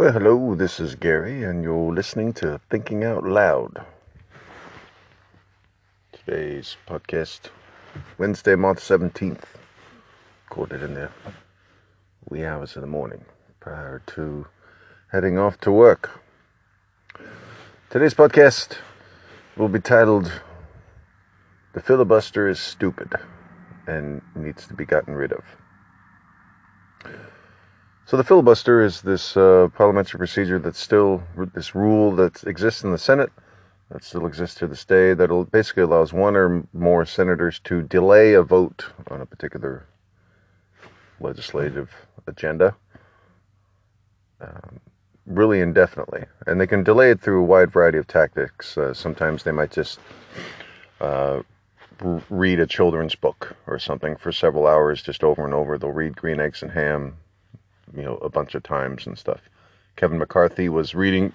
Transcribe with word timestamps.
Well, 0.00 0.12
hello, 0.12 0.54
this 0.54 0.80
is 0.80 0.94
Gary, 0.94 1.44
and 1.44 1.62
you're 1.62 1.92
listening 1.92 2.32
to 2.40 2.58
Thinking 2.70 3.04
Out 3.04 3.22
Loud. 3.22 3.84
Today's 6.10 6.78
podcast, 6.88 7.50
Wednesday, 8.16 8.54
March 8.54 8.78
17th, 8.78 9.44
recorded 10.48 10.82
in 10.82 10.94
the 10.94 11.10
wee 12.30 12.46
hours 12.46 12.76
of 12.76 12.80
the 12.80 12.86
morning 12.86 13.26
prior 13.60 14.00
to 14.14 14.46
heading 15.12 15.36
off 15.36 15.60
to 15.60 15.70
work. 15.70 16.22
Today's 17.90 18.14
podcast 18.14 18.78
will 19.54 19.68
be 19.68 19.80
titled 19.80 20.32
The 21.74 21.82
Filibuster 21.82 22.48
is 22.48 22.58
Stupid 22.58 23.12
and 23.86 24.22
Needs 24.34 24.66
to 24.66 24.72
Be 24.72 24.86
Gotten 24.86 25.14
Rid 25.14 25.34
of. 25.34 25.44
So 28.10 28.16
the 28.16 28.24
filibuster 28.24 28.82
is 28.82 29.02
this 29.02 29.36
uh, 29.36 29.68
parliamentary 29.72 30.18
procedure 30.18 30.58
that's 30.58 30.80
still 30.80 31.22
this 31.54 31.76
rule 31.76 32.10
that 32.16 32.42
exists 32.42 32.82
in 32.82 32.90
the 32.90 32.98
Senate 32.98 33.30
that 33.88 34.02
still 34.02 34.26
exists 34.26 34.58
to 34.58 34.66
this 34.66 34.84
day 34.84 35.14
that 35.14 35.48
basically 35.52 35.84
allows 35.84 36.12
one 36.12 36.34
or 36.34 36.66
more 36.72 37.06
senators 37.06 37.60
to 37.60 37.82
delay 37.82 38.32
a 38.32 38.42
vote 38.42 38.86
on 39.12 39.20
a 39.20 39.26
particular 39.26 39.86
legislative 41.20 41.94
agenda 42.26 42.74
um, 44.40 44.80
really 45.26 45.60
indefinitely. 45.60 46.24
And 46.48 46.60
they 46.60 46.66
can 46.66 46.82
delay 46.82 47.12
it 47.12 47.20
through 47.20 47.42
a 47.42 47.46
wide 47.46 47.70
variety 47.70 47.98
of 47.98 48.08
tactics. 48.08 48.76
Uh, 48.76 48.92
sometimes 48.92 49.44
they 49.44 49.52
might 49.52 49.70
just 49.70 50.00
uh, 51.00 51.42
read 52.28 52.58
a 52.58 52.66
children's 52.66 53.14
book 53.14 53.56
or 53.68 53.78
something 53.78 54.16
for 54.16 54.32
several 54.32 54.66
hours 54.66 55.00
just 55.00 55.22
over 55.22 55.44
and 55.44 55.54
over. 55.54 55.78
They'll 55.78 55.92
read 55.92 56.16
Green 56.16 56.40
Eggs 56.40 56.64
and 56.64 56.72
Ham 56.72 57.16
you 57.94 58.02
know, 58.02 58.16
a 58.16 58.28
bunch 58.28 58.54
of 58.54 58.62
times 58.62 59.06
and 59.06 59.18
stuff. 59.18 59.40
Kevin 59.96 60.18
McCarthy 60.18 60.68
was 60.68 60.94
reading 60.94 61.32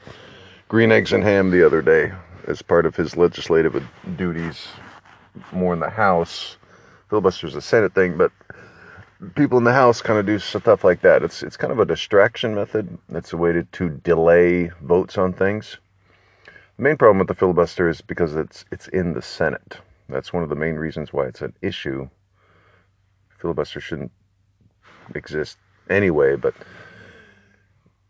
Green 0.68 0.92
Eggs 0.92 1.14
and 1.14 1.24
Ham 1.24 1.52
the 1.52 1.66
other 1.66 1.82
day 1.82 2.12
as 2.48 2.62
part 2.62 2.86
of 2.86 2.96
his 2.96 3.18
legislative 3.18 3.84
duties, 4.18 4.68
more 5.52 5.74
in 5.74 5.80
the 5.80 5.90
House. 5.90 6.58
Filibuster's 7.10 7.56
a 7.56 7.62
Senate 7.62 7.94
thing, 7.94 8.18
but 8.18 8.32
people 9.36 9.58
in 9.58 9.64
the 9.64 9.74
House 9.74 10.02
kind 10.02 10.20
of 10.20 10.26
do 10.26 10.40
stuff 10.40 10.84
like 10.84 11.02
that. 11.02 11.24
It's 11.24 11.44
it's 11.44 11.58
kind 11.58 11.72
of 11.72 11.80
a 11.80 11.86
distraction 11.86 12.56
method. 12.56 12.98
It's 13.10 13.34
a 13.34 13.38
way 13.38 13.54
to, 13.54 13.64
to 13.64 13.90
delay 13.90 14.72
votes 14.82 15.18
on 15.18 15.34
things. 15.34 15.78
The 16.78 16.84
main 16.84 16.98
problem 16.98 17.20
with 17.20 17.28
the 17.28 17.36
filibuster 17.36 17.88
is 17.90 18.02
because 18.02 18.36
it's 18.36 18.66
it's 18.72 18.88
in 18.90 19.14
the 19.14 19.22
Senate. 19.22 19.78
That's 20.10 20.34
one 20.34 20.44
of 20.44 20.50
the 20.50 20.56
main 20.56 20.76
reasons 20.76 21.14
why 21.14 21.26
it's 21.26 21.42
an 21.42 21.54
issue. 21.62 22.10
Filibuster 23.40 23.80
shouldn't 23.80 24.12
exist 25.14 25.58
anyway, 25.90 26.36
but 26.36 26.54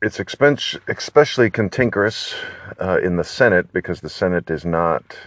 it's 0.01 0.19
especially 0.19 1.49
cantankerous 1.49 2.35
uh, 2.79 2.99
in 3.01 3.15
the 3.17 3.23
Senate 3.23 3.73
because 3.73 4.01
the 4.01 4.09
Senate 4.09 4.49
is 4.49 4.65
not 4.65 5.17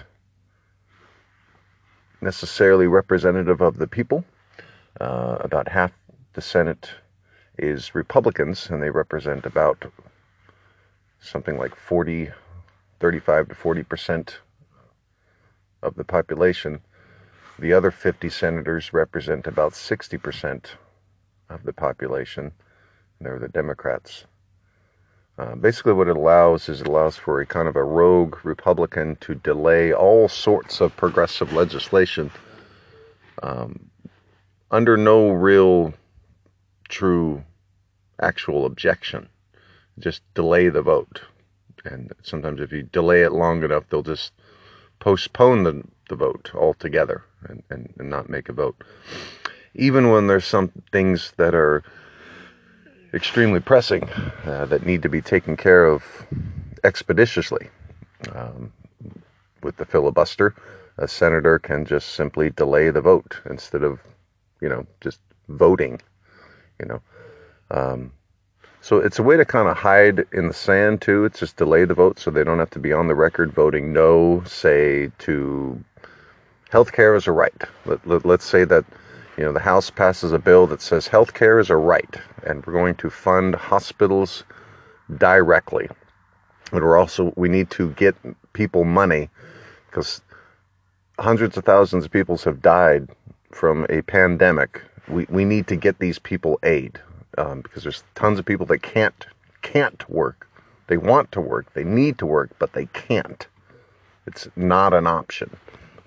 necessarily 2.21 2.87
representative 2.87 3.61
of 3.61 3.79
the 3.79 3.87
people. 3.87 4.25
Uh, 5.01 5.39
about 5.41 5.69
half 5.69 5.93
the 6.35 6.41
Senate 6.41 6.91
is 7.57 7.95
Republicans, 7.95 8.69
and 8.71 8.83
they 8.83 8.91
represent 8.91 9.47
about 9.47 9.91
something 11.21 11.59
like 11.59 11.75
40, 11.75 12.31
35 13.01 13.49
to 13.49 13.55
40 13.55 13.83
percent 13.83 14.39
of 15.83 15.95
the 15.95 16.05
population. 16.05 16.81
The 17.59 17.73
other 17.73 17.91
50 17.91 18.29
senators 18.29 18.93
represent 18.93 19.47
about 19.47 19.75
60 19.75 20.19
percent 20.19 20.77
of 21.51 21.65
the 21.65 21.73
population. 21.73 22.53
They're 23.21 23.39
the 23.39 23.49
Democrats. 23.49 24.25
Uh, 25.39 25.55
basically, 25.55 25.93
what 25.93 26.09
it 26.09 26.17
allows 26.17 26.69
is 26.69 26.81
it 26.81 26.89
allows 26.89 27.17
for 27.17 27.41
a 27.41 27.47
kind 27.47 27.69
of 27.69 27.77
a 27.77 27.83
rogue 27.83 28.37
Republican 28.43 29.17
to 29.17 29.35
delay 29.37 29.93
all 29.93 30.29
sorts 30.29 30.81
of 30.81 30.97
progressive 30.97 31.53
legislation 31.53 32.31
um, 33.43 33.89
under 34.71 34.97
no 34.97 35.31
real, 35.31 35.95
true, 36.89 37.45
actual 38.21 38.67
objection. 38.67 39.29
Just 39.99 40.23
delay 40.35 40.69
the 40.69 40.83
vote. 40.83 41.23
And 41.85 42.13
sometimes, 42.23 42.61
if 42.61 42.73
you 42.73 42.83
delay 42.83 43.23
it 43.23 43.33
long 43.33 43.63
enough, 43.63 43.85
they'll 43.89 44.03
just 44.03 44.33
postpone 44.99 45.63
the, 45.63 45.85
the 46.09 46.17
vote 46.17 46.51
altogether 46.55 47.23
and, 47.49 47.63
and, 47.71 47.95
and 47.99 48.11
not 48.11 48.29
make 48.29 48.49
a 48.49 48.53
vote 48.53 48.83
even 49.79 50.11
when 50.11 50.27
there's 50.27 50.45
some 50.45 50.71
things 50.93 51.33
that 51.37 51.55
are 51.55 51.83
extremely 53.15 53.61
pressing 53.61 54.09
uh, 54.45 54.67
that 54.67 54.85
need 54.85 55.03
to 55.03 55.09
be 55.09 55.23
taken 55.23 55.57
care 55.57 55.87
of 55.87 56.05
expeditiously. 56.85 57.71
Um, 58.33 58.73
with 59.63 59.77
the 59.77 59.85
filibuster, 59.85 60.55
a 60.99 61.09
senator 61.09 61.59
can 61.59 61.85
just 61.85 62.11
simply 62.11 62.51
delay 62.51 62.91
the 62.91 63.01
vote 63.01 63.41
instead 63.49 63.83
of, 63.83 64.01
you 64.61 64.69
know, 64.69 64.87
just 65.01 65.21
voting, 65.49 66.01
you 66.79 66.87
know. 66.87 67.01
Um, 67.71 68.13
so 68.81 68.99
it's 68.99 69.19
a 69.19 69.23
way 69.23 69.37
to 69.37 69.45
kind 69.45 69.69
of 69.69 69.77
hide 69.77 70.27
in 70.33 70.49
the 70.49 70.55
sand 70.55 71.01
too. 71.01 71.25
It's 71.25 71.41
just 71.41 71.57
delay 71.57 71.85
the 71.85 71.95
vote 71.95 72.19
so 72.19 72.31
they 72.31 72.45
don't 72.45 72.59
have 72.59 72.71
to 72.71 72.79
be 72.79 72.93
on 72.93 73.09
the 73.09 73.15
record 73.15 73.53
voting 73.53 73.93
no, 73.93 74.43
say 74.47 75.11
to 75.19 75.83
health 76.71 76.93
care 76.93 77.15
as 77.15 77.27
a 77.27 77.33
right. 77.33 77.63
Let, 77.87 78.07
let, 78.07 78.25
let's 78.25 78.45
say 78.45 78.65
that 78.65 78.85
you 79.39 79.45
know, 79.45 79.53
the 79.53 79.61
House 79.61 79.89
passes 79.89 80.33
a 80.33 80.39
bill 80.39 80.67
that 80.67 80.83
says 80.83 81.07
health 81.07 81.33
care 81.33 81.61
is 81.61 81.71
a 81.71 81.77
right, 81.77 82.17
and 82.43 82.67
we're 82.67 82.73
going 82.73 82.97
to 82.97 83.09
fund 83.09 83.55
hospitals 83.55 84.43
directly. 85.17 85.89
But 86.73 86.83
we're 86.83 86.97
also, 86.97 87.33
we 87.37 87.49
need 87.49 87.71
to 87.71 87.91
get 87.91 88.17
people 88.53 88.83
money 88.83 89.31
because 89.87 90.23
hundreds 91.21 91.57
of 91.57 91.65
thousands 91.65 92.05
of 92.05 92.11
people 92.11 92.37
have 92.39 92.61
died 92.61 93.09
from 93.53 93.87
a 93.89 94.03
pandemic. 94.03 94.83
We, 95.07 95.27
we 95.31 95.45
need 95.45 95.69
to 95.69 95.77
get 95.77 96.01
these 96.01 96.19
people 96.19 96.59
aid 96.65 97.01
um, 97.39 97.61
because 97.61 97.85
there's 97.85 98.03
tons 98.17 98.41
of 98.41 98.45
people 98.45 98.67
that 98.67 98.83
can't 98.83 99.25
can't 99.63 100.09
work. 100.11 100.49
They 100.89 100.97
want 100.97 101.31
to 101.33 101.41
work, 101.41 101.73
they 101.75 101.85
need 101.85 102.19
to 102.19 102.27
work, 102.27 102.51
but 102.59 102.73
they 102.73 102.87
can't. 102.87 103.47
It's 104.27 104.49
not 104.57 104.93
an 104.93 105.07
option 105.07 105.57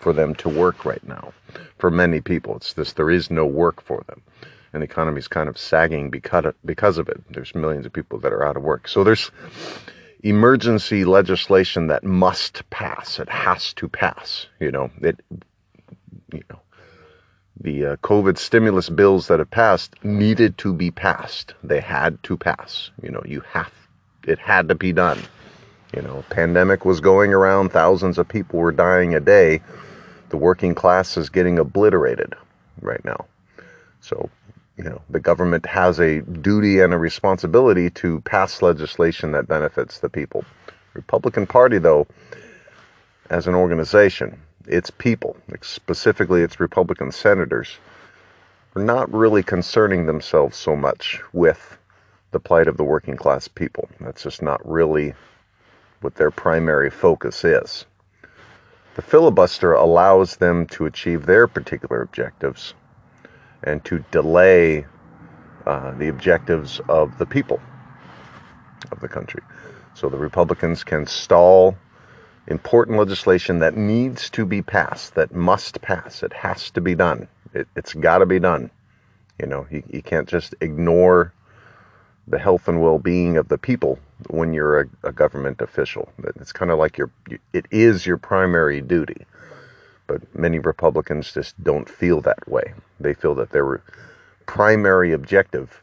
for 0.02 0.14
them 0.14 0.36
to 0.36 0.50
work 0.50 0.84
right 0.86 1.06
now. 1.08 1.34
For 1.78 1.92
many 1.92 2.22
people, 2.22 2.56
it's 2.58 2.74
this 2.74 2.94
there 2.94 3.10
is 3.10 3.32
no 3.32 3.46
work 3.46 3.82
for 3.82 4.04
them. 4.08 4.22
And 4.74 4.82
the 4.82 4.86
economy 4.86 5.20
is 5.20 5.28
kind 5.28 5.50
of 5.50 5.58
sagging 5.58 6.10
because 6.10 6.46
of, 6.46 6.56
because 6.66 6.98
of 6.98 7.10
it. 7.10 7.22
There's 7.30 7.54
millions 7.54 7.86
of 7.86 7.94
people 7.94 8.20
that 8.20 8.32
are 8.32 8.46
out 8.46 8.58
of 8.58 8.64
work. 8.64 8.88
So 8.88 9.04
there's 9.04 9.32
emergency 10.24 11.04
legislation 11.04 11.88
that 11.88 12.04
must 12.04 12.70
pass. 12.70 13.20
It 13.20 13.30
has 13.30 13.74
to 13.74 13.90
pass. 13.90 14.48
You 14.60 14.72
know, 14.72 14.92
it, 15.02 15.20
you 16.32 16.44
know, 16.50 16.60
the 17.60 17.86
uh, 17.86 17.96
COVID 17.98 18.38
stimulus 18.38 18.90
bills 18.90 19.28
that 19.28 19.40
have 19.40 19.52
passed 19.52 19.96
needed 20.04 20.58
to 20.60 20.74
be 20.74 20.90
passed. 20.90 21.54
They 21.64 21.82
had 21.82 22.22
to 22.24 22.38
pass. 22.38 22.92
You 23.04 23.12
know, 23.12 23.22
you 23.26 23.42
have, 23.42 23.72
it 24.26 24.40
had 24.40 24.70
to 24.70 24.76
be 24.76 24.94
done. 24.94 25.20
You 25.94 26.02
know, 26.02 26.24
pandemic 26.30 26.86
was 26.86 27.02
going 27.02 27.34
around, 27.34 27.70
thousands 27.70 28.18
of 28.18 28.28
people 28.28 28.60
were 28.60 28.72
dying 28.72 29.14
a 29.14 29.20
day 29.20 29.62
the 30.32 30.38
working 30.38 30.74
class 30.74 31.18
is 31.18 31.30
getting 31.30 31.60
obliterated 31.60 32.34
right 32.82 33.04
now. 33.06 33.26
So, 34.00 34.30
you 34.78 34.84
know, 34.84 35.02
the 35.10 35.20
government 35.20 35.66
has 35.68 36.00
a 36.00 36.22
duty 36.22 36.80
and 36.80 36.94
a 36.94 36.98
responsibility 36.98 37.90
to 37.92 38.22
pass 38.22 38.62
legislation 38.62 39.34
that 39.34 39.48
benefits 39.48 40.00
the 40.00 40.10
people. 40.10 40.44
Republican 40.94 41.46
Party, 41.46 41.78
though, 41.78 42.08
as 43.30 43.46
an 43.46 43.56
organization, 43.56 44.42
its 44.68 44.90
people, 44.90 45.36
specifically 45.62 46.42
its 46.42 46.60
Republican 46.60 47.12
senators, 47.12 47.78
are 48.76 48.84
not 48.84 49.14
really 49.14 49.44
concerning 49.44 50.06
themselves 50.06 50.56
so 50.58 50.76
much 50.76 51.22
with 51.34 51.78
the 52.32 52.40
plight 52.40 52.68
of 52.68 52.78
the 52.78 52.84
working 52.84 53.18
class 53.18 53.50
people. 53.50 53.90
That's 54.00 54.24
just 54.24 54.42
not 54.42 54.66
really 54.68 55.14
what 56.00 56.16
their 56.16 56.32
primary 56.32 56.90
focus 56.90 57.44
is. 57.44 57.86
The 58.96 59.02
filibuster 59.02 59.74
allows 59.74 60.38
them 60.38 60.68
to 60.68 60.86
achieve 60.86 61.26
their 61.26 61.48
particular 61.48 62.02
objectives 62.02 62.74
and 63.64 63.84
to 63.86 64.04
delay 64.12 64.86
uh, 65.66 65.92
the 65.92 66.10
objectives 66.10 66.82
of 66.90 67.18
the 67.18 67.26
people 67.26 67.62
of 68.92 69.00
the 69.00 69.08
country. 69.08 69.42
So 69.94 70.10
the 70.10 70.18
Republicans 70.18 70.84
can 70.84 71.06
stall 71.06 71.78
important 72.48 72.98
legislation 72.98 73.60
that 73.60 73.78
needs 73.78 74.30
to 74.32 74.46
be 74.46 74.62
passed, 74.62 75.16
that 75.16 75.34
must 75.34 75.82
pass. 75.82 76.24
It 76.24 76.34
has 76.34 76.72
to 76.72 76.82
be 76.82 76.96
done. 76.96 77.28
It, 77.54 77.68
has 77.76 77.94
got 77.94 78.20
to 78.20 78.26
be 78.26 78.40
done. 78.40 78.72
You 79.40 79.48
know, 79.48 79.68
you, 79.70 79.84
you 79.88 80.02
can't 80.02 80.28
just 80.28 80.56
ignore 80.62 81.34
the 82.28 82.40
health 82.40 82.68
and 82.68 82.82
well-being 82.82 83.38
of 83.38 83.48
the 83.48 83.58
people 83.58 84.00
when 84.30 84.54
you're 84.54 84.82
a, 84.82 84.86
a 85.04 85.12
government 85.12 85.62
official. 85.62 86.12
It's 86.36 86.52
kind 86.52 86.72
of 86.72 86.80
like 86.80 86.98
your 86.98 87.10
it 87.54 87.66
is 87.72 88.06
your 88.06 88.18
primary 88.18 88.82
duty. 88.82 89.26
But 90.08 90.36
many 90.36 90.60
Republicans 90.60 91.32
just 91.32 91.62
don't 91.64 91.90
feel 91.90 92.22
that 92.22 92.48
way. 92.48 92.74
They 93.00 93.14
feel 93.14 93.34
that 93.36 93.52
their 93.52 93.82
primary 94.46 95.14
objective 95.14 95.82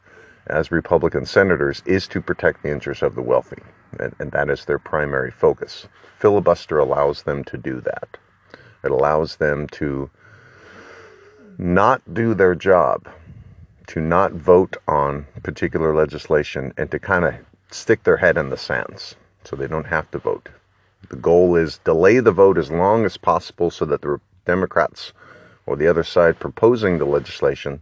as 0.48 0.70
Republican 0.70 1.26
senators 1.26 1.82
is 1.86 2.06
to 2.08 2.20
protect 2.20 2.62
the 2.62 2.70
interests 2.70 3.02
of 3.02 3.14
the 3.14 3.22
wealthy, 3.22 3.62
and, 3.98 4.14
and 4.18 4.32
that 4.32 4.50
is 4.50 4.64
their 4.64 4.78
primary 4.78 5.30
focus. 5.30 5.86
Filibuster 6.18 6.78
allows 6.78 7.22
them 7.22 7.44
to 7.44 7.56
do 7.56 7.80
that. 7.80 8.16
It 8.84 8.90
allows 8.90 9.36
them 9.36 9.66
to 9.68 10.10
not 11.58 12.02
do 12.14 12.34
their 12.34 12.54
job, 12.54 13.08
to 13.88 14.00
not 14.00 14.32
vote 14.32 14.76
on 14.86 15.26
particular 15.42 15.94
legislation, 15.94 16.72
and 16.76 16.90
to 16.90 16.98
kind 16.98 17.24
of 17.24 17.34
stick 17.70 18.04
their 18.04 18.16
head 18.16 18.36
in 18.36 18.50
the 18.50 18.56
sands 18.56 19.16
so 19.44 19.56
they 19.56 19.66
don't 19.66 19.86
have 19.86 20.10
to 20.10 20.18
vote. 20.18 20.48
The 21.08 21.16
goal 21.16 21.56
is 21.56 21.78
delay 21.78 22.20
the 22.20 22.32
vote 22.32 22.58
as 22.58 22.70
long 22.70 23.04
as 23.04 23.16
possible 23.16 23.70
so 23.70 23.84
that 23.86 24.02
the 24.02 24.20
Democrats 24.44 25.12
or 25.66 25.76
the 25.76 25.86
other 25.86 26.02
side 26.04 26.38
proposing 26.38 26.98
the 26.98 27.04
legislation, 27.04 27.80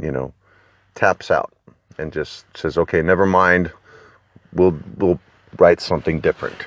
you 0.00 0.10
know, 0.10 0.32
taps 0.94 1.30
out 1.30 1.52
and 1.98 2.12
just 2.12 2.44
says, 2.56 2.76
"Okay, 2.78 3.02
never 3.02 3.26
mind. 3.26 3.72
We'll 4.52 4.78
we'll 4.96 5.20
write 5.58 5.80
something 5.80 6.20
different." 6.20 6.66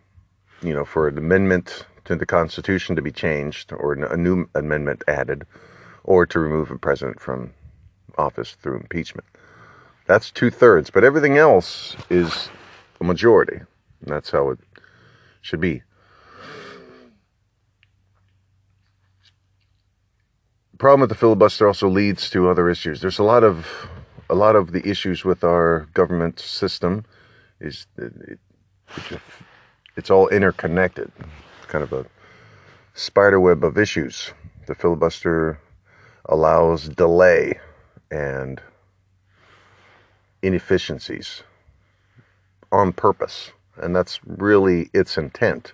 you 0.62 0.72
know 0.72 0.86
for 0.86 1.08
an 1.08 1.18
amendment 1.18 1.84
to 2.08 2.16
the 2.16 2.26
constitution 2.26 2.96
to 2.96 3.02
be 3.02 3.12
changed 3.12 3.72
or 3.72 3.92
a 3.92 4.16
new 4.16 4.48
amendment 4.54 5.04
added 5.08 5.46
or 6.04 6.26
to 6.26 6.38
remove 6.38 6.70
a 6.70 6.78
president 6.78 7.20
from 7.20 7.52
office 8.18 8.56
through 8.60 8.76
impeachment 8.76 9.24
that's 10.08 10.30
two 10.30 10.50
thirds, 10.50 10.90
but 10.90 11.04
everything 11.04 11.36
else 11.36 11.94
is 12.10 12.48
a 13.00 13.04
majority. 13.04 13.56
And 13.56 13.66
that's 14.06 14.30
how 14.30 14.48
it 14.50 14.58
should 15.42 15.60
be. 15.60 15.82
The 20.72 20.78
problem 20.78 21.02
with 21.02 21.10
the 21.10 21.14
filibuster 21.14 21.66
also 21.66 21.88
leads 21.88 22.30
to 22.30 22.48
other 22.48 22.70
issues. 22.70 23.00
There's 23.00 23.18
a 23.18 23.24
lot 23.24 23.44
of 23.44 23.66
a 24.30 24.34
lot 24.34 24.56
of 24.56 24.72
the 24.72 24.86
issues 24.88 25.24
with 25.24 25.44
our 25.44 25.88
government 25.94 26.38
system 26.38 27.04
is 27.60 27.86
it, 27.96 28.38
it, 29.00 29.20
it's 29.96 30.10
all 30.10 30.28
interconnected. 30.28 31.10
Kind 31.68 31.84
of 31.84 31.92
a 31.92 32.06
spider 32.94 33.38
web 33.38 33.62
of 33.62 33.78
issues. 33.78 34.32
The 34.66 34.74
filibuster 34.74 35.60
allows 36.24 36.88
delay 36.88 37.58
and 38.10 38.60
inefficiencies 40.42 41.42
on 42.72 42.92
purpose. 42.92 43.52
And 43.76 43.94
that's 43.94 44.18
really 44.24 44.90
its 44.92 45.16
intent. 45.16 45.72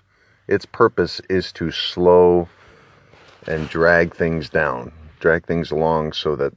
Its 0.49 0.67
purpose 0.67 1.20
is 1.31 1.52
to 1.52 1.70
slow 1.70 2.49
and 3.46 3.69
drag 3.69 4.14
things 4.14 4.50
down, 4.50 4.93
drag 5.20 5.46
things 5.46 5.70
along 5.70 6.12
so 6.12 6.37
that 6.37 6.52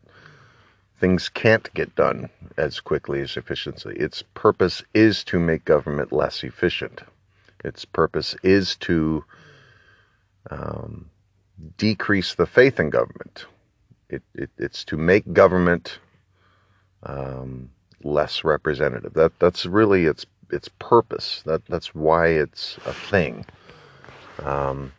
things 0.99 1.29
can't 1.29 1.73
get 1.73 1.95
done 1.95 2.29
as 2.57 2.79
quickly 2.79 3.21
as 3.21 3.37
efficiently. 3.37 3.95
Its 3.97 4.23
purpose 4.33 4.83
is 4.93 5.23
to 5.25 5.39
make 5.39 5.63
government 5.63 6.11
less 6.11 6.43
efficient. 6.43 7.03
Its 7.63 7.85
purpose 7.85 8.35
is 8.43 8.75
to 8.77 9.25
um, 10.51 11.09
decrease 11.77 12.35
the 12.35 12.45
faith 12.45 12.79
in 12.79 12.89
government. 12.89 13.45
It, 14.09 14.23
it, 14.35 14.49
it's 14.57 14.85
to 14.85 14.97
make 14.97 15.33
government 15.33 15.99
um, 17.03 17.71
less 18.03 18.43
representative. 18.43 19.13
That 19.15 19.39
that's 19.39 19.65
really 19.65 20.05
its 20.05 20.25
its 20.51 20.69
purpose. 20.79 21.43
That 21.45 21.65
that's 21.67 21.95
why 21.95 22.29
it's 22.29 22.77
a 22.85 22.93
thing. 22.93 23.45
Um, 24.43 24.93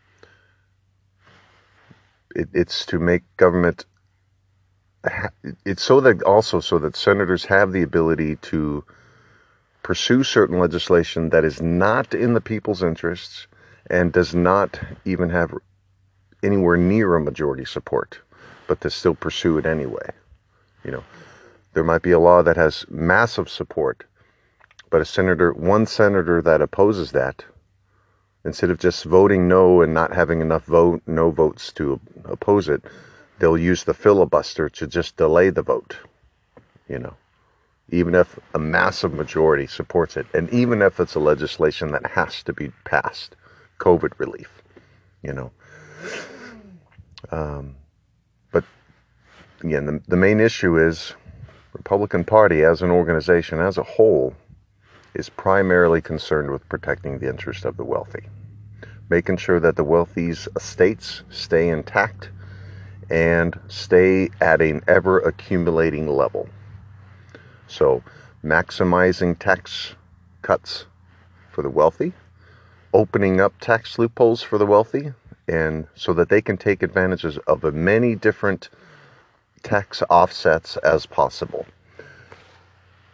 it, 2.34 2.48
it's 2.54 2.86
to 2.86 2.98
make 2.98 3.22
government. 3.36 3.86
It's 5.64 5.82
so 5.82 6.00
that 6.02 6.22
also 6.22 6.60
so 6.60 6.78
that 6.80 6.96
senators 6.96 7.46
have 7.46 7.72
the 7.72 7.82
ability 7.82 8.36
to 8.36 8.84
pursue 9.88 10.22
certain 10.22 10.58
legislation 10.58 11.30
that 11.30 11.46
is 11.46 11.62
not 11.62 12.12
in 12.12 12.34
the 12.34 12.42
people's 12.42 12.82
interests 12.82 13.46
and 13.88 14.12
does 14.12 14.34
not 14.34 14.78
even 15.06 15.30
have 15.30 15.54
anywhere 16.42 16.76
near 16.76 17.16
a 17.16 17.20
majority 17.22 17.64
support, 17.64 18.18
but 18.66 18.78
to 18.82 18.90
still 18.90 19.14
pursue 19.14 19.56
it 19.56 19.64
anyway. 19.64 20.10
You 20.84 20.90
know, 20.90 21.04
there 21.72 21.84
might 21.84 22.02
be 22.02 22.10
a 22.10 22.18
law 22.18 22.42
that 22.42 22.58
has 22.58 22.84
massive 22.90 23.48
support, 23.48 24.04
but 24.90 25.00
a 25.00 25.06
senator, 25.06 25.54
one 25.54 25.86
senator 25.86 26.42
that 26.42 26.60
opposes 26.60 27.12
that, 27.12 27.42
instead 28.44 28.68
of 28.68 28.78
just 28.78 29.06
voting 29.06 29.48
no 29.48 29.80
and 29.80 29.94
not 29.94 30.12
having 30.12 30.42
enough 30.42 30.66
vote, 30.66 31.00
no 31.06 31.30
votes 31.30 31.72
to 31.72 31.98
oppose 32.26 32.68
it, 32.68 32.84
they'll 33.38 33.56
use 33.56 33.84
the 33.84 33.94
filibuster 33.94 34.68
to 34.68 34.86
just 34.86 35.16
delay 35.16 35.48
the 35.48 35.62
vote. 35.62 35.96
You 36.90 36.98
know, 36.98 37.14
even 37.90 38.14
if 38.14 38.38
a 38.54 38.58
massive 38.58 39.12
majority 39.12 39.66
supports 39.66 40.16
it, 40.16 40.26
and 40.34 40.50
even 40.50 40.82
if 40.82 41.00
it's 41.00 41.14
a 41.14 41.20
legislation 41.20 41.90
that 41.92 42.06
has 42.06 42.42
to 42.42 42.52
be 42.52 42.70
passed, 42.84 43.36
COVID 43.78 44.12
relief. 44.18 44.62
You 45.22 45.32
know. 45.32 45.50
Um, 47.30 47.74
but 48.52 48.64
again, 49.62 49.86
the, 49.86 50.02
the 50.06 50.16
main 50.16 50.40
issue 50.40 50.78
is 50.78 51.14
Republican 51.72 52.24
Party 52.24 52.62
as 52.62 52.82
an 52.82 52.90
organization, 52.90 53.60
as 53.60 53.78
a 53.78 53.82
whole, 53.82 54.34
is 55.14 55.28
primarily 55.28 56.00
concerned 56.00 56.50
with 56.50 56.68
protecting 56.68 57.18
the 57.18 57.28
interest 57.28 57.64
of 57.64 57.76
the 57.76 57.84
wealthy, 57.84 58.28
making 59.10 59.36
sure 59.36 59.60
that 59.60 59.76
the 59.76 59.84
wealthy's 59.84 60.48
estates 60.56 61.22
stay 61.30 61.68
intact 61.68 62.30
and 63.10 63.58
stay 63.68 64.28
at 64.40 64.60
an 64.60 64.82
ever 64.86 65.18
accumulating 65.20 66.08
level. 66.08 66.48
So, 67.68 68.02
maximizing 68.42 69.38
tax 69.38 69.94
cuts 70.42 70.86
for 71.50 71.62
the 71.62 71.70
wealthy, 71.70 72.12
opening 72.94 73.40
up 73.40 73.52
tax 73.60 73.98
loopholes 73.98 74.42
for 74.42 74.58
the 74.58 74.66
wealthy, 74.66 75.12
and 75.46 75.86
so 75.94 76.12
that 76.14 76.30
they 76.30 76.40
can 76.40 76.56
take 76.56 76.82
advantages 76.82 77.38
of 77.46 77.60
the 77.60 77.72
many 77.72 78.14
different 78.14 78.70
tax 79.62 80.02
offsets 80.08 80.76
as 80.78 81.04
possible, 81.04 81.66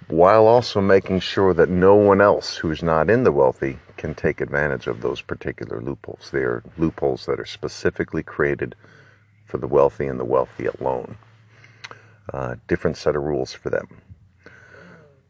while 0.09 0.47
also 0.47 0.81
making 0.81 1.19
sure 1.19 1.53
that 1.55 1.69
no 1.69 1.95
one 1.97 2.21
else 2.21 2.57
who's 2.57 2.83
not 2.83 3.11
in 3.11 3.25
the 3.25 3.33
wealthy 3.33 3.79
can 3.97 4.15
take 4.15 4.41
advantage 4.41 4.87
of 4.87 5.01
those 5.01 5.21
particular 5.21 5.81
loopholes. 5.81 6.31
They 6.31 6.43
are 6.43 6.63
loopholes 6.79 7.27
that 7.27 7.41
are 7.41 7.47
specifically 7.47 8.23
created 8.23 8.75
for 9.47 9.59
the 9.59 9.67
wealthy 9.67 10.07
and 10.07 10.21
the 10.21 10.25
wealthy 10.25 10.67
alone. 10.67 11.17
Uh, 12.33 12.57
different 12.69 12.97
set 12.97 13.17
of 13.17 13.23
rules 13.23 13.53
for 13.53 13.71
them. 13.71 13.87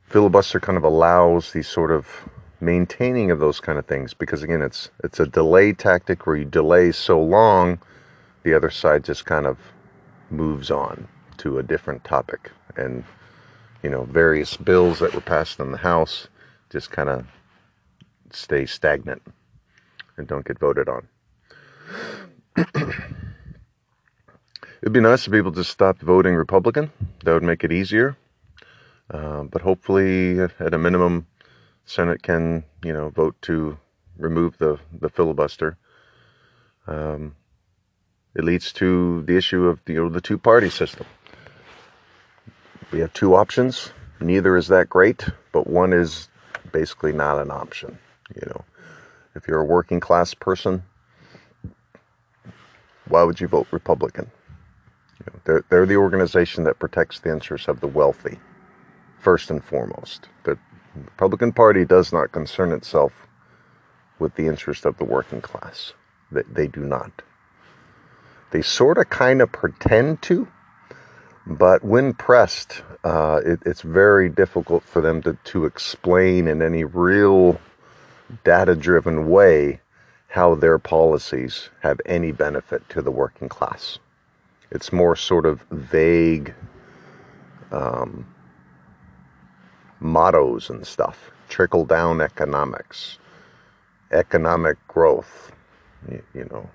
Filibuster 0.07 0.61
kind 0.61 0.79
of 0.79 0.85
allows 0.85 1.53
the 1.53 1.63
sort 1.63 1.91
of 1.91 2.07
maintaining 2.61 3.31
of 3.31 3.41
those 3.41 3.61
kind 3.61 3.79
of 3.79 3.85
things 3.85 4.15
because 4.15 4.43
again 4.43 4.63
it's 4.63 4.91
it's 5.03 5.21
a 5.21 5.27
delay 5.27 5.73
tactic 5.73 6.27
where 6.27 6.37
you 6.37 6.45
delay 6.45 6.91
so 6.93 7.21
long 7.21 7.79
the 8.45 8.55
other 8.55 8.71
side 8.71 9.05
just 9.05 9.27
kind 9.27 9.47
of 9.47 9.59
moves 10.31 10.71
on 10.71 11.09
to 11.39 11.59
a 11.59 11.63
different 11.63 12.05
topic. 12.05 12.51
And, 12.77 13.05
you 13.83 13.91
know, 13.91 14.05
various 14.05 14.57
bills 14.57 15.01
that 15.01 15.15
were 15.15 15.21
passed 15.21 15.59
in 15.59 15.73
the 15.73 15.79
House 15.79 16.29
just 16.71 16.91
kind 16.91 17.09
of 17.09 17.27
stay 18.31 18.67
stagnant 18.67 19.23
and 20.17 20.27
don't 20.27 20.47
get 20.47 20.59
voted 20.59 20.89
on. 20.89 21.09
It'd 24.83 24.93
be 24.93 25.01
nice 25.01 25.27
if 25.27 25.33
people 25.33 25.51
just 25.51 25.71
stopped 25.71 26.03
voting 26.03 26.35
Republican. 26.35 26.93
That 27.25 27.33
would 27.33 27.43
make 27.43 27.65
it 27.65 27.73
easier. 27.73 28.17
Uh, 29.11 29.45
but 29.45 29.63
hopefully, 29.63 30.41
at 30.41 30.75
a 30.75 30.79
minimum, 30.79 31.27
Senate 31.87 32.23
can, 32.23 32.65
you 32.85 32.93
know, 32.93 33.11
vote 33.11 33.37
to 33.43 33.79
remove 34.19 34.59
the, 34.59 34.79
the 35.01 35.09
filibuster. 35.11 35.77
Um, 36.87 37.37
it 38.35 38.45
leads 38.45 38.73
to 38.75 39.23
the 39.25 39.37
issue 39.37 39.67
of 39.67 39.81
you 39.87 39.97
know, 39.97 40.09
the 40.11 40.21
two 40.21 40.39
party 40.39 40.71
system. 40.71 41.07
We 42.93 43.01
have 43.01 43.13
two 43.15 43.35
options. 43.35 43.91
Neither 44.21 44.57
is 44.57 44.69
that 44.69 44.89
great, 44.91 45.27
but 45.53 45.67
one 45.67 45.93
is 45.93 46.29
basically 46.73 47.13
not 47.13 47.41
an 47.41 47.51
option. 47.51 47.99
You 48.35 48.43
know, 48.49 48.65
if 49.35 49.49
you're 49.49 49.61
a 49.61 49.65
working 49.67 50.01
class 50.01 50.35
person, 50.35 50.83
Why 53.09 53.23
would 53.25 53.41
you 53.41 53.49
vote 53.49 53.69
Republican? 53.71 54.31
You 55.21 55.27
know, 55.33 55.41
they're, 55.45 55.65
they're 55.69 55.87
the 55.87 55.97
organization 55.97 56.65
that 56.65 56.79
protects 56.79 57.21
the 57.21 57.33
interests 57.33 57.69
of 57.69 57.81
the 57.81 57.87
wealthy, 57.89 58.39
first 59.25 59.51
and 59.51 59.65
foremost. 59.65 60.29
That 60.45 60.59
The 60.95 61.01
Republican 61.05 61.53
Party 61.53 61.85
does 61.85 62.13
not 62.13 62.33
concern 62.33 62.71
itself 62.73 63.13
with 64.19 64.35
the 64.37 64.47
interest 64.47 64.85
of 64.85 64.97
the 64.99 65.05
working 65.05 65.41
class. 65.41 65.95
They, 66.31 66.43
they 66.43 66.67
do 66.69 66.81
not. 66.81 67.23
They 68.53 68.63
sort 68.63 68.99
of 68.99 69.11
kind 69.11 69.43
of 69.43 69.51
pretend 69.51 70.23
to, 70.23 70.47
but 71.47 71.83
when 71.83 72.15
pressed, 72.15 72.83
uh, 73.03 73.41
it, 73.45 73.61
it's 73.67 73.83
very 73.83 74.29
difficult 74.29 74.85
for 74.85 75.01
them 75.01 75.23
to, 75.23 75.37
to 75.53 75.65
explain 75.65 76.47
in 76.47 76.63
any 76.63 76.85
real 76.85 77.61
data 78.45 78.77
driven 78.77 79.29
way 79.29 79.81
how 80.29 80.55
their 80.55 80.79
policies 80.79 81.71
have 81.81 82.01
any 82.07 82.33
benefit 82.33 82.89
to 82.91 83.03
the 83.03 83.11
working 83.11 83.49
class. 83.49 83.99
It's 84.71 84.93
more 84.93 85.17
sort 85.17 85.47
of 85.47 85.61
vague 85.71 86.55
um, 87.73 88.27
mottos 90.05 90.71
and 90.71 90.87
stuff. 90.87 91.31
Trickle 91.49 91.85
down 91.85 92.21
economics, 92.21 93.19
economic 94.13 94.77
growth, 94.87 95.51
you, 96.11 96.23
you 96.35 96.45
know, 96.51 96.69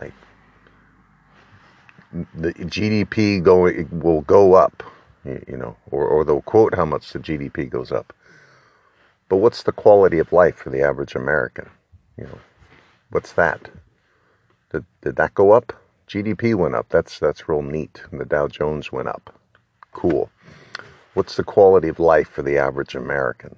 like 0.00 0.12
the 2.34 2.52
GDP 2.54 3.42
going 3.42 3.88
will 4.00 4.22
go 4.22 4.54
up, 4.54 4.82
you 5.24 5.56
know, 5.56 5.76
or, 5.90 6.06
or 6.06 6.24
they'll 6.24 6.42
quote 6.42 6.74
how 6.74 6.84
much 6.84 7.12
the 7.12 7.18
GDP 7.18 7.70
goes 7.70 7.92
up. 7.92 8.12
But 9.28 9.36
what's 9.36 9.62
the 9.62 9.72
quality 9.72 10.18
of 10.18 10.32
life 10.32 10.56
for 10.56 10.70
the 10.70 10.82
average 10.82 11.14
American? 11.14 11.68
You 12.18 12.24
know, 12.24 12.38
what's 13.10 13.32
that? 13.32 13.70
Did, 14.72 14.84
did 15.02 15.16
that 15.16 15.34
go 15.34 15.52
up? 15.52 15.72
GDP 16.08 16.56
went 16.56 16.74
up. 16.74 16.88
That's 16.88 17.20
that's 17.20 17.48
real 17.48 17.62
neat. 17.62 18.02
And 18.10 18.20
the 18.20 18.24
Dow 18.24 18.48
Jones 18.48 18.90
went 18.90 19.06
up. 19.06 19.32
Cool. 19.92 20.30
What's 21.14 21.36
the 21.36 21.42
quality 21.42 21.88
of 21.88 21.98
life 21.98 22.28
for 22.28 22.42
the 22.42 22.56
average 22.56 22.94
American? 22.94 23.56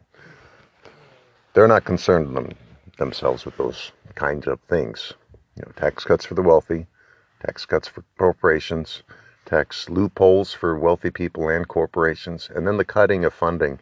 They're 1.52 1.68
not 1.68 1.85
concerned 1.85 2.35
them, 2.35 2.52
themselves 2.97 3.44
with 3.44 3.59
those 3.59 3.92
kinds 4.14 4.47
of 4.47 4.59
things. 4.71 5.12
You 5.56 5.64
know, 5.66 5.73
tax 5.76 6.04
cuts 6.04 6.25
for 6.25 6.32
the 6.32 6.40
wealthy, 6.40 6.87
tax 7.44 7.66
cuts 7.66 7.87
for 7.87 8.04
corporations, 8.16 9.02
tax 9.44 9.90
loopholes 9.90 10.54
for 10.54 10.78
wealthy 10.78 11.11
people 11.11 11.50
and 11.50 11.68
corporations, 11.68 12.49
and 12.54 12.66
then 12.66 12.78
the 12.78 12.87
cutting 12.87 13.23
of 13.26 13.35
funding 13.35 13.78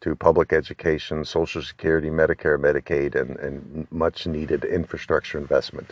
to 0.00 0.14
public 0.14 0.52
education, 0.52 1.24
Social 1.24 1.62
Security, 1.62 2.10
Medicare, 2.10 2.60
Medicaid, 2.60 3.14
and, 3.14 3.38
and 3.38 3.86
much 3.90 4.26
needed 4.26 4.62
infrastructure 4.62 5.38
investment. 5.38 5.90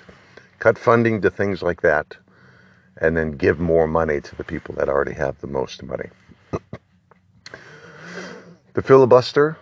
Cut 0.59 0.79
funding 0.79 1.23
to 1.23 1.31
things 1.31 1.63
like 1.63 1.81
that, 1.81 2.19
and 2.99 3.17
then 3.17 3.31
give 3.31 3.59
more 3.59 3.87
money 3.87 4.21
to 4.21 4.37
the 4.37 4.45
people 4.45 4.75
that 4.75 4.91
already 4.91 5.15
have 5.15 5.41
the 5.41 5.47
most 5.47 5.83
money. 5.83 6.11
The 8.75 8.83
filibuster 8.83 9.57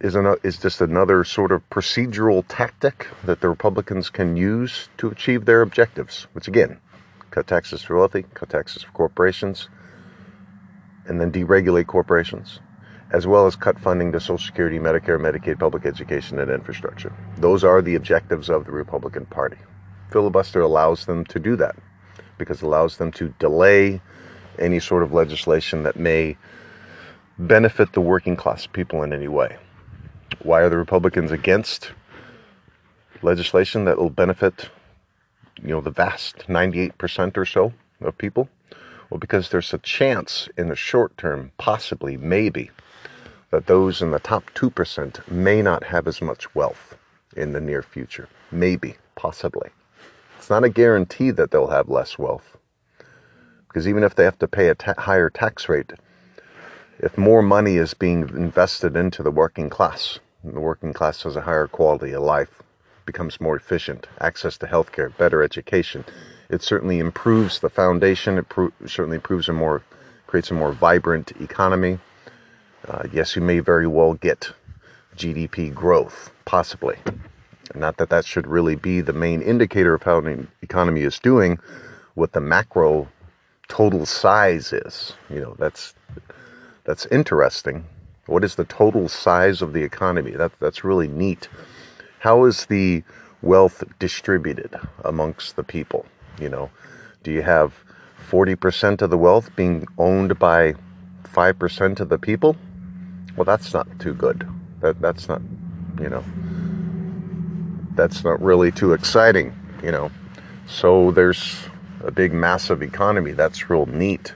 is, 0.00 0.14
an, 0.14 0.36
is 0.42 0.58
just 0.58 0.80
another 0.80 1.24
sort 1.24 1.52
of 1.52 1.68
procedural 1.70 2.44
tactic 2.48 3.08
that 3.24 3.40
the 3.40 3.48
Republicans 3.48 4.10
can 4.10 4.36
use 4.36 4.88
to 4.98 5.08
achieve 5.08 5.46
their 5.46 5.62
objectives, 5.62 6.26
which 6.32 6.48
again, 6.48 6.78
cut 7.30 7.46
taxes 7.46 7.82
for 7.82 7.96
wealthy, 7.96 8.24
cut 8.34 8.50
taxes 8.50 8.82
for 8.82 8.92
corporations, 8.92 9.68
and 11.06 11.18
then 11.18 11.32
deregulate 11.32 11.86
corporations, 11.86 12.60
as 13.10 13.26
well 13.26 13.46
as 13.46 13.56
cut 13.56 13.80
funding 13.80 14.12
to 14.12 14.20
Social 14.20 14.38
Security, 14.38 14.78
Medicare, 14.78 15.18
Medicaid, 15.18 15.58
public 15.58 15.86
education, 15.86 16.38
and 16.38 16.50
infrastructure. 16.50 17.12
Those 17.38 17.64
are 17.64 17.80
the 17.80 17.94
objectives 17.94 18.50
of 18.50 18.66
the 18.66 18.72
Republican 18.72 19.24
Party. 19.24 19.56
Filibuster 20.10 20.60
allows 20.60 21.06
them 21.06 21.24
to 21.26 21.38
do 21.38 21.56
that 21.56 21.76
because 22.36 22.62
it 22.62 22.66
allows 22.66 22.98
them 22.98 23.12
to 23.12 23.34
delay 23.38 24.02
any 24.58 24.78
sort 24.78 25.02
of 25.02 25.12
legislation 25.12 25.84
that 25.84 25.96
may 25.96 26.36
benefit 27.38 27.92
the 27.92 28.00
working 28.00 28.36
class 28.36 28.66
people 28.66 29.02
in 29.02 29.12
any 29.12 29.28
way. 29.28 29.56
Why 30.42 30.62
are 30.62 30.68
the 30.68 30.76
Republicans 30.76 31.30
against 31.30 31.92
legislation 33.22 33.84
that 33.84 33.98
will 33.98 34.10
benefit, 34.10 34.70
you 35.62 35.68
know, 35.68 35.80
the 35.80 35.90
vast 35.90 36.38
98% 36.48 37.36
or 37.36 37.44
so 37.44 37.72
of 38.00 38.18
people? 38.18 38.48
Well, 39.10 39.18
because 39.18 39.48
there's 39.48 39.72
a 39.72 39.78
chance 39.78 40.48
in 40.56 40.68
the 40.68 40.76
short 40.76 41.16
term, 41.16 41.52
possibly, 41.58 42.16
maybe, 42.16 42.70
that 43.50 43.66
those 43.66 44.02
in 44.02 44.10
the 44.10 44.18
top 44.18 44.50
2% 44.54 45.26
may 45.30 45.62
not 45.62 45.84
have 45.84 46.06
as 46.06 46.20
much 46.20 46.54
wealth 46.54 46.96
in 47.36 47.52
the 47.52 47.60
near 47.60 47.82
future. 47.82 48.28
Maybe, 48.50 48.96
possibly. 49.14 49.70
It's 50.36 50.50
not 50.50 50.64
a 50.64 50.68
guarantee 50.68 51.30
that 51.30 51.50
they'll 51.50 51.68
have 51.68 51.88
less 51.88 52.18
wealth. 52.18 52.56
Because 53.66 53.88
even 53.88 54.02
if 54.02 54.14
they 54.14 54.24
have 54.24 54.38
to 54.40 54.48
pay 54.48 54.68
a 54.68 54.74
ta- 54.74 54.94
higher 54.98 55.30
tax 55.30 55.68
rate, 55.68 55.92
if 57.00 57.16
more 57.16 57.42
money 57.42 57.76
is 57.76 57.94
being 57.94 58.22
invested 58.30 58.96
into 58.96 59.22
the 59.22 59.30
working 59.30 59.70
class, 59.70 60.18
the 60.44 60.60
working 60.60 60.92
class 60.92 61.22
has 61.22 61.36
a 61.36 61.42
higher 61.42 61.68
quality 61.68 62.12
of 62.12 62.22
life, 62.22 62.62
becomes 63.06 63.40
more 63.40 63.56
efficient, 63.56 64.06
access 64.20 64.58
to 64.58 64.66
healthcare, 64.66 65.16
better 65.16 65.42
education. 65.42 66.04
It 66.50 66.62
certainly 66.62 66.98
improves 66.98 67.60
the 67.60 67.70
foundation. 67.70 68.38
It 68.38 68.48
pro- 68.48 68.72
certainly 68.86 69.16
improves 69.16 69.48
a 69.48 69.52
more, 69.52 69.82
creates 70.26 70.50
a 70.50 70.54
more 70.54 70.72
vibrant 70.72 71.32
economy. 71.40 71.98
Uh, 72.86 73.04
yes, 73.12 73.36
you 73.36 73.42
may 73.42 73.60
very 73.60 73.86
well 73.86 74.14
get 74.14 74.52
GDP 75.16 75.72
growth, 75.72 76.32
possibly. 76.44 76.96
Not 77.74 77.98
that 77.98 78.08
that 78.10 78.24
should 78.24 78.46
really 78.46 78.76
be 78.76 79.00
the 79.00 79.12
main 79.12 79.42
indicator 79.42 79.94
of 79.94 80.02
how 80.02 80.20
the 80.20 80.46
economy 80.62 81.02
is 81.02 81.18
doing. 81.18 81.58
What 82.14 82.32
the 82.32 82.40
macro 82.40 83.08
total 83.68 84.06
size 84.06 84.72
is, 84.72 85.12
you 85.28 85.40
know, 85.40 85.54
that's 85.58 85.94
that's 86.88 87.04
interesting. 87.10 87.84
What 88.24 88.42
is 88.42 88.54
the 88.54 88.64
total 88.64 89.10
size 89.10 89.60
of 89.60 89.74
the 89.74 89.82
economy? 89.82 90.30
That, 90.30 90.52
that's 90.58 90.84
really 90.84 91.06
neat. 91.06 91.46
How 92.20 92.46
is 92.46 92.64
the 92.64 93.02
wealth 93.42 93.84
distributed 93.98 94.74
amongst 95.04 95.56
the 95.56 95.62
people? 95.62 96.06
You 96.40 96.48
know, 96.48 96.70
do 97.24 97.30
you 97.30 97.42
have 97.42 97.74
40% 98.30 99.02
of 99.02 99.10
the 99.10 99.18
wealth 99.18 99.54
being 99.54 99.86
owned 99.98 100.38
by 100.38 100.76
5% 101.24 102.00
of 102.00 102.08
the 102.08 102.18
people? 102.18 102.56
Well, 103.36 103.44
that's 103.44 103.74
not 103.74 103.86
too 103.98 104.14
good. 104.14 104.48
That, 104.80 104.98
that's 104.98 105.28
not, 105.28 105.42
you 106.00 106.08
know, 106.08 106.24
that's 107.96 108.24
not 108.24 108.40
really 108.40 108.72
too 108.72 108.94
exciting, 108.94 109.54
you 109.82 109.92
know. 109.92 110.10
So 110.66 111.10
there's 111.10 111.54
a 112.02 112.10
big, 112.10 112.32
massive 112.32 112.82
economy. 112.82 113.32
That's 113.32 113.68
real 113.68 113.84
neat 113.84 114.32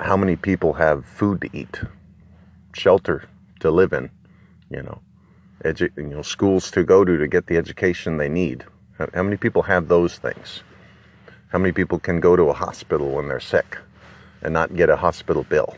how 0.00 0.16
many 0.16 0.36
people 0.36 0.72
have 0.74 1.04
food 1.06 1.40
to 1.40 1.48
eat, 1.52 1.80
shelter 2.74 3.28
to 3.60 3.70
live 3.70 3.92
in, 3.92 4.10
you 4.70 4.82
know, 4.82 5.00
edu- 5.64 5.96
you 5.96 6.04
know, 6.04 6.22
schools 6.22 6.70
to 6.72 6.84
go 6.84 7.04
to 7.04 7.16
to 7.16 7.28
get 7.28 7.46
the 7.46 7.56
education 7.56 8.16
they 8.16 8.28
need. 8.28 8.64
How, 8.98 9.08
how 9.14 9.22
many 9.22 9.36
people 9.36 9.62
have 9.62 9.88
those 9.88 10.18
things? 10.18 10.62
How 11.48 11.58
many 11.58 11.72
people 11.72 11.98
can 11.98 12.20
go 12.20 12.36
to 12.36 12.44
a 12.44 12.52
hospital 12.52 13.12
when 13.12 13.28
they're 13.28 13.40
sick 13.40 13.78
and 14.42 14.52
not 14.52 14.76
get 14.76 14.90
a 14.90 14.96
hospital 14.96 15.44
bill? 15.44 15.76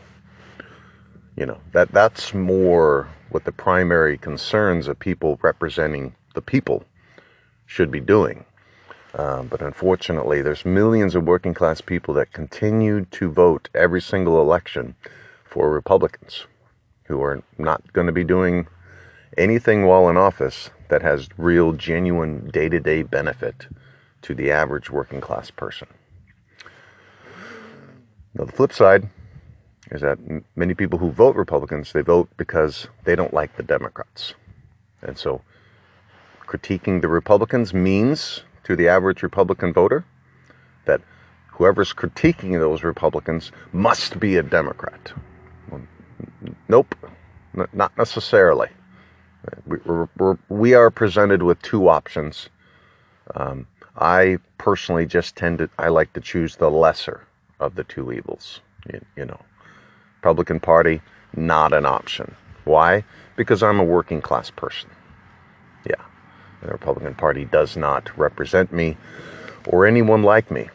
You 1.37 1.45
know, 1.45 1.61
that 1.71 1.91
that's 1.91 2.33
more 2.33 3.07
what 3.29 3.45
the 3.45 3.51
primary 3.51 4.17
concerns 4.17 4.87
of 4.87 4.99
people 4.99 5.39
representing 5.41 6.15
the 6.33 6.41
people 6.41 6.83
should 7.65 7.91
be 7.91 7.99
doing. 7.99 8.43
Um, 9.15 9.47
but 9.47 9.61
unfortunately, 9.61 10.41
there's 10.41 10.65
millions 10.65 11.15
of 11.15 11.23
working 11.23 11.53
class 11.53 11.81
people 11.81 12.13
that 12.15 12.31
continue 12.31 13.05
to 13.05 13.31
vote 13.31 13.69
every 13.73 14.01
single 14.01 14.39
election 14.39 14.95
for 15.43 15.71
Republicans 15.71 16.45
who 17.05 17.21
are 17.21 17.41
not 17.57 17.91
going 17.93 18.05
to 18.05 18.13
be 18.13 18.23
doing 18.23 18.67
anything 19.37 19.85
while 19.85 20.09
in 20.09 20.17
office 20.17 20.69
that 20.89 21.01
has 21.01 21.27
real, 21.37 21.73
genuine 21.73 22.49
day 22.49 22.69
to 22.69 22.79
day 22.79 23.01
benefit 23.01 23.67
to 24.21 24.35
the 24.35 24.51
average 24.51 24.89
working 24.91 25.21
class 25.21 25.49
person. 25.49 25.87
Now, 28.35 28.45
the 28.45 28.51
flip 28.51 28.73
side 28.73 29.09
is 29.89 30.01
that 30.01 30.19
many 30.55 30.75
people 30.75 30.99
who 30.99 31.09
vote 31.11 31.35
Republicans, 31.35 31.93
they 31.93 32.01
vote 32.01 32.29
because 32.37 32.87
they 33.05 33.15
don't 33.15 33.33
like 33.33 33.55
the 33.57 33.63
Democrats. 33.63 34.35
And 35.01 35.17
so 35.17 35.41
critiquing 36.45 37.01
the 37.01 37.07
Republicans 37.07 37.73
means 37.73 38.43
to 38.69 38.75
the 38.75 38.87
average 38.87 39.23
Republican 39.23 39.73
voter 39.73 40.05
that 40.85 41.01
whoever's 41.47 41.91
critiquing 41.91 42.51
those 42.59 42.83
Republicans 42.83 43.51
must 43.73 44.19
be 44.19 44.37
a 44.37 44.43
Democrat. 44.43 45.11
Well, 45.71 45.81
nope, 46.67 46.95
N- 47.57 47.67
not 47.73 47.97
necessarily. 47.97 48.69
We're, 49.65 50.07
we're, 50.17 50.37
we 50.49 50.75
are 50.75 50.91
presented 50.91 51.41
with 51.41 51.59
two 51.63 51.89
options. 51.89 52.49
Um, 53.33 53.65
I 53.97 54.37
personally 54.59 55.07
just 55.07 55.35
tend 55.35 55.57
to, 55.57 55.69
I 55.79 55.87
like 55.87 56.13
to 56.13 56.21
choose 56.21 56.55
the 56.55 56.69
lesser 56.69 57.21
of 57.59 57.73
the 57.73 57.83
two 57.83 58.11
evils. 58.11 58.61
You, 58.93 59.01
you 59.15 59.25
know, 59.25 59.39
Republican 60.17 60.59
Party, 60.59 61.01
not 61.35 61.73
an 61.73 61.87
option. 61.87 62.35
Why? 62.65 63.03
Because 63.35 63.63
I'm 63.63 63.79
a 63.79 63.83
working 63.83 64.21
class 64.21 64.51
person. 64.51 64.91
The 66.61 66.69
Republican 66.69 67.15
Party 67.15 67.45
does 67.45 67.77
not 67.77 68.15
represent 68.17 68.73
me 68.73 68.97
or 69.67 69.85
anyone 69.85 70.23
like 70.23 70.51
me. 70.51 70.69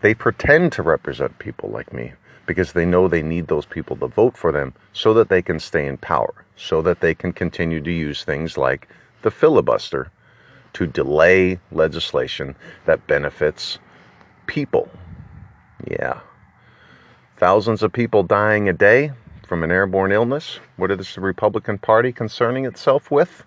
They 0.00 0.14
pretend 0.14 0.72
to 0.72 0.82
represent 0.82 1.38
people 1.38 1.68
like 1.70 1.92
me 1.92 2.12
because 2.46 2.72
they 2.72 2.86
know 2.86 3.06
they 3.06 3.22
need 3.22 3.48
those 3.48 3.66
people 3.66 3.96
to 3.96 4.06
vote 4.06 4.36
for 4.36 4.50
them 4.50 4.74
so 4.92 5.14
that 5.14 5.28
they 5.28 5.42
can 5.42 5.60
stay 5.60 5.86
in 5.86 5.96
power, 5.96 6.44
so 6.56 6.82
that 6.82 7.00
they 7.00 7.14
can 7.14 7.32
continue 7.32 7.80
to 7.80 7.92
use 7.92 8.24
things 8.24 8.56
like 8.56 8.88
the 9.22 9.30
filibuster 9.30 10.10
to 10.72 10.86
delay 10.86 11.58
legislation 11.72 12.54
that 12.86 13.06
benefits 13.06 13.78
people. 14.46 14.88
Yeah. 15.88 16.20
Thousands 17.36 17.82
of 17.82 17.92
people 17.92 18.22
dying 18.22 18.68
a 18.68 18.72
day 18.72 19.12
from 19.46 19.64
an 19.64 19.70
airborne 19.70 20.12
illness. 20.12 20.60
What 20.76 20.90
is 20.90 21.14
the 21.14 21.20
Republican 21.20 21.78
Party 21.78 22.12
concerning 22.12 22.66
itself 22.66 23.10
with 23.10 23.44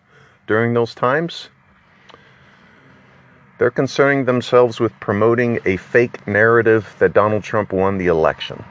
during 0.47 0.73
those 0.73 0.93
times? 0.95 1.49
They're 3.59 3.71
concerning 3.71 4.25
themselves 4.25 4.79
with 4.79 4.91
promoting 4.99 5.59
a 5.65 5.77
fake 5.77 6.27
narrative 6.27 6.95
that 6.99 7.13
Donald 7.13 7.43
Trump 7.43 7.71
won 7.71 7.97
the 7.97 8.07
election 8.07 8.63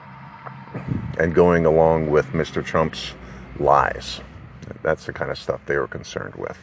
and 1.18 1.34
going 1.34 1.64
along 1.64 2.10
with 2.10 2.26
Mr. 2.28 2.64
Trump's 2.64 3.14
lies. 3.58 4.20
That's 4.82 5.06
the 5.06 5.12
kind 5.12 5.30
of 5.30 5.38
stuff 5.38 5.60
they 5.66 5.78
were 5.78 5.86
concerned 5.86 6.34
with. 6.34 6.58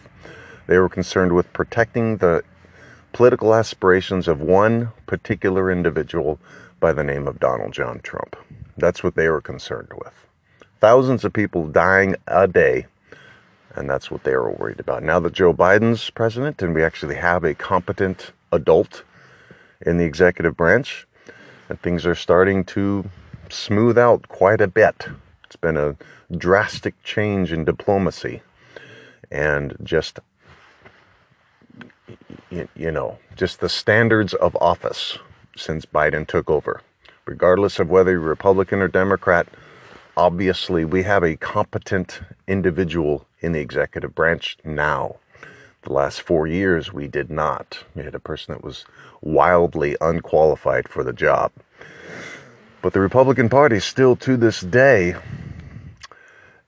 They 0.68 0.78
were 0.78 0.90
concerned 0.90 1.34
with 1.34 1.52
protecting 1.54 2.18
the 2.18 2.44
political 3.14 3.56
aspirations 3.56 4.28
of 4.28 4.42
one 4.42 4.92
particular 5.08 5.72
individual 5.72 6.40
by 6.80 6.94
the 6.94 7.04
name 7.04 7.28
of 7.28 7.40
Donald 7.40 7.74
John 7.74 8.00
Trump. 8.02 8.36
That's 8.78 9.04
what 9.04 9.16
they 9.16 9.30
were 9.30 9.42
concerned 9.42 9.92
with. 9.98 10.14
Thousands 10.80 11.26
of 11.26 11.34
people 11.34 11.68
dying 11.68 12.16
a 12.28 12.48
day, 12.48 12.88
and 13.76 13.90
that's 13.90 14.10
what 14.10 14.24
they 14.24 14.36
were 14.36 14.52
worried 14.52 14.80
about. 14.80 15.04
Now 15.04 15.20
that 15.20 15.34
Joe 15.34 15.54
Biden's 15.54 16.10
president 16.10 16.62
and 16.62 16.74
we 16.74 16.84
actually 16.84 17.16
have 17.16 17.44
a 17.44 17.54
competent 17.54 18.32
adult 18.52 19.04
in 19.86 19.98
the 19.98 20.06
executive 20.06 20.58
branch, 20.58 21.08
and 21.70 21.82
things 21.82 22.06
are 22.06 22.16
starting 22.16 22.64
to 22.66 23.10
smooth 23.50 23.98
out 23.98 24.28
quite 24.28 24.62
a 24.62 24.68
bit. 24.68 25.08
It's 25.46 25.56
been 25.56 25.78
a 25.78 25.96
drastic 26.38 27.02
change 27.04 27.52
in 27.52 27.66
diplomacy 27.66 28.42
and 29.32 29.76
just 29.84 30.20
you, 32.50 32.92
know, 32.92 33.18
just 33.36 33.60
the 33.60 33.70
standards 33.70 34.34
of 34.36 34.56
office 34.60 35.18
since 35.56 35.86
Biden 35.86 36.28
took 36.28 36.50
over. 36.50 36.82
Regardless 37.26 37.80
of 37.80 37.90
whether 37.90 38.12
you're 38.12 38.20
Republican 38.20 38.82
or 38.82 38.88
Democrat, 38.88 39.48
obviously 40.18 40.84
we 40.84 41.04
have 41.04 41.24
a 41.24 41.36
competent 41.36 42.22
individual 42.48 43.26
in 43.42 43.52
the 43.52 43.60
executive 43.60 44.16
branch 44.16 44.58
now. 44.64 45.18
The 45.84 45.94
last 45.94 46.22
four 46.22 46.46
years, 46.46 46.92
we 46.92 47.08
did 47.08 47.32
not. 47.32 47.84
We 47.96 48.04
had 48.04 48.16
a 48.16 48.20
person 48.20 48.54
that 48.54 48.64
was 48.64 48.86
wildly 49.22 49.96
unqualified 50.02 50.90
for 50.90 51.04
the 51.04 51.14
job. 51.14 51.52
But 52.82 52.94
the 52.94 53.00
Republican 53.00 53.50
Party 53.50 53.80
still 53.80 54.16
to 54.18 54.38
this 54.38 54.62
day 54.62 55.16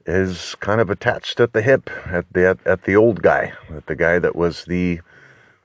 is 0.06 0.56
kind 0.56 0.82
of 0.82 0.90
attached 0.90 1.40
at 1.40 1.54
the 1.54 1.62
hip 1.62 1.90
at 2.06 2.26
the 2.34 2.48
at, 2.48 2.68
at 2.68 2.84
the 2.84 2.96
old 2.96 3.22
guy, 3.22 3.54
at 3.70 3.88
the 3.88 3.96
guy 3.96 4.20
that 4.20 4.36
was 4.36 4.66
the 4.66 5.02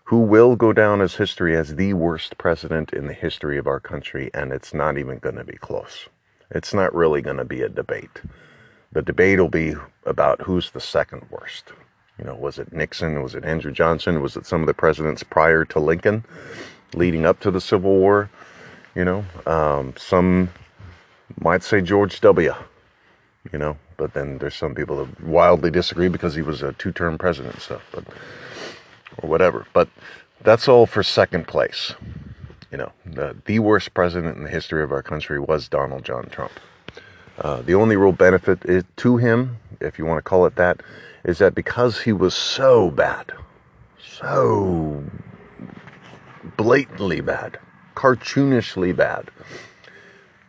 who 0.05 0.21
will 0.21 0.55
go 0.55 0.73
down 0.73 1.01
as 1.01 1.17
history 1.17 1.57
as 1.57 1.75
the 1.75 1.93
worst 1.95 2.39
president 2.39 2.93
in 2.93 3.07
the 3.09 3.13
history 3.13 3.59
of 3.59 3.67
our 3.67 3.81
country, 3.81 4.31
and 4.33 4.53
it's 4.53 4.73
not 4.73 4.97
even 4.99 5.19
going 5.19 5.35
to 5.35 5.43
be 5.43 5.57
close. 5.57 6.09
It's 6.51 6.73
not 6.73 6.95
really 6.95 7.21
going 7.23 7.39
to 7.39 7.45
be 7.45 7.63
a 7.63 7.69
debate. 7.69 8.21
The 8.97 9.03
debate 9.03 9.39
will 9.39 9.51
be 9.51 9.75
about 10.07 10.41
who's 10.41 10.71
the 10.71 10.81
second 10.81 11.27
worst. 11.29 11.71
You 12.19 12.25
know, 12.25 12.35
was 12.35 12.59
it 12.59 12.73
Nixon? 12.73 13.23
Was 13.23 13.35
it 13.35 13.45
Andrew 13.45 13.71
Johnson? 13.71 14.23
Was 14.23 14.39
it 14.39 14.47
some 14.47 14.63
of 14.63 14.67
the 14.67 14.73
presidents 14.73 15.23
prior 15.23 15.67
to 15.67 15.79
Lincoln, 15.79 16.25
leading 16.95 17.27
up 17.27 17.39
to 17.41 17.51
the 17.51 17.61
Civil 17.61 17.91
War? 17.91 18.31
You 18.95 19.05
know, 19.05 19.25
um, 19.45 19.93
some 19.99 20.49
might 21.39 21.63
say 21.63 21.83
George 21.83 22.23
W. 22.23 22.55
You 23.53 23.59
know, 23.59 23.77
but 23.99 24.15
then 24.15 24.39
there's 24.39 24.55
some 24.55 24.75
people 24.75 25.05
that 25.05 25.23
wildly 25.23 25.71
disagree 25.71 26.09
because 26.09 26.35
he 26.35 26.41
was 26.41 26.63
a 26.63 26.73
two-term 26.73 27.19
president 27.19 27.53
and 27.53 27.63
stuff. 27.63 27.83
But 27.93 28.05
or 29.19 29.29
whatever. 29.29 29.67
But 29.75 29.91
that's 30.41 30.69
all 30.69 30.87
for 30.87 31.03
second 31.03 31.47
place. 31.47 31.93
You 32.73 32.79
know, 32.79 32.93
the, 33.05 33.37
the 33.45 33.59
worst 33.59 33.93
president 33.93 34.39
in 34.39 34.45
the 34.45 34.49
history 34.49 34.83
of 34.83 34.91
our 34.91 35.03
country 35.03 35.39
was 35.39 35.69
Donald 35.69 36.03
John 36.03 36.31
Trump. 36.31 36.53
Uh, 37.39 37.61
the 37.63 37.75
only 37.75 37.97
real 37.97 38.13
benefit 38.13 38.87
to 38.97 39.17
him, 39.17 39.59
if 39.81 39.99
you 39.99 40.07
want 40.07 40.19
to 40.19 40.23
call 40.23 40.47
it 40.47 40.57
that, 40.57 40.83
is 41.25 41.39
that 41.39 41.55
because 41.55 42.03
he 42.03 42.13
was 42.13 42.35
so 42.35 42.91
bad, 42.91 43.33
so 43.99 45.05
blatantly 46.57 47.21
bad, 47.21 47.59
cartoonishly 47.95 48.97
bad, 48.97 49.31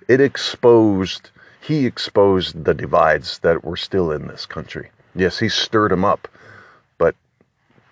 it 0.07 0.21
exposed, 0.21 1.31
he 1.59 1.85
exposed 1.85 2.63
the 2.63 2.73
divides 2.73 3.39
that 3.39 3.65
were 3.65 3.75
still 3.75 4.11
in 4.11 4.27
this 4.27 4.45
country. 4.45 4.89
Yes, 5.13 5.39
he 5.39 5.49
stirred 5.49 5.91
them 5.91 6.05
up, 6.05 6.27
but 6.97 7.15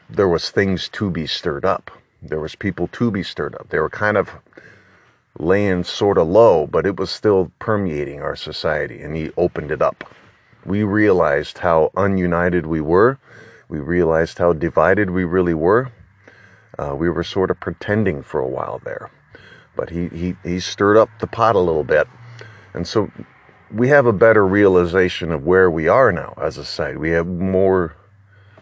there 0.10 0.30
was 0.30 0.50
things 0.50 0.88
to 0.90 1.10
be 1.10 1.28
stirred 1.28 1.66
up. 1.66 1.92
There 2.22 2.40
was 2.40 2.56
people 2.56 2.88
to 2.94 3.12
be 3.12 3.24
stirred 3.24 3.56
up. 3.56 3.70
They 3.70 3.80
were 3.80 3.90
kind 3.90 4.16
of 4.16 4.30
laying 5.40 5.84
sort 5.84 6.18
of 6.18 6.28
low, 6.28 6.68
but 6.68 6.86
it 6.86 6.98
was 6.98 7.12
still 7.12 7.52
permeating 7.60 8.22
our 8.22 8.36
society, 8.36 9.02
and 9.02 9.16
he 9.16 9.32
opened 9.38 9.72
it 9.72 9.82
up. 9.82 10.04
We 10.66 10.84
realized 10.84 11.60
how 11.60 11.92
ununited 11.96 12.66
we 12.66 12.82
were. 12.82 13.20
We 13.68 13.80
realized 13.80 14.38
how 14.38 14.54
divided 14.54 15.10
we 15.10 15.24
really 15.24 15.54
were. 15.54 15.92
Uh, 16.78 16.96
we 16.96 17.10
were 17.10 17.24
sort 17.24 17.52
of 17.52 17.60
pretending 17.60 18.22
for 18.22 18.40
a 18.40 18.48
while 18.48 18.82
there, 18.84 19.10
but 19.76 19.90
he, 19.90 20.08
he 20.10 20.36
he 20.44 20.60
stirred 20.60 20.98
up 20.98 21.10
the 21.20 21.28
pot 21.28 21.56
a 21.56 21.60
little 21.60 21.86
bit, 21.86 22.08
and 22.74 22.88
so 22.88 23.10
we 23.74 23.88
have 23.90 24.06
a 24.06 24.14
better 24.14 24.46
realization 24.46 25.32
of 25.32 25.46
where 25.46 25.70
we 25.72 25.88
are 25.88 26.12
now 26.12 26.34
as 26.42 26.58
a 26.58 26.66
society. 26.66 26.98
We 26.98 27.12
have 27.12 27.28
more 27.28 27.96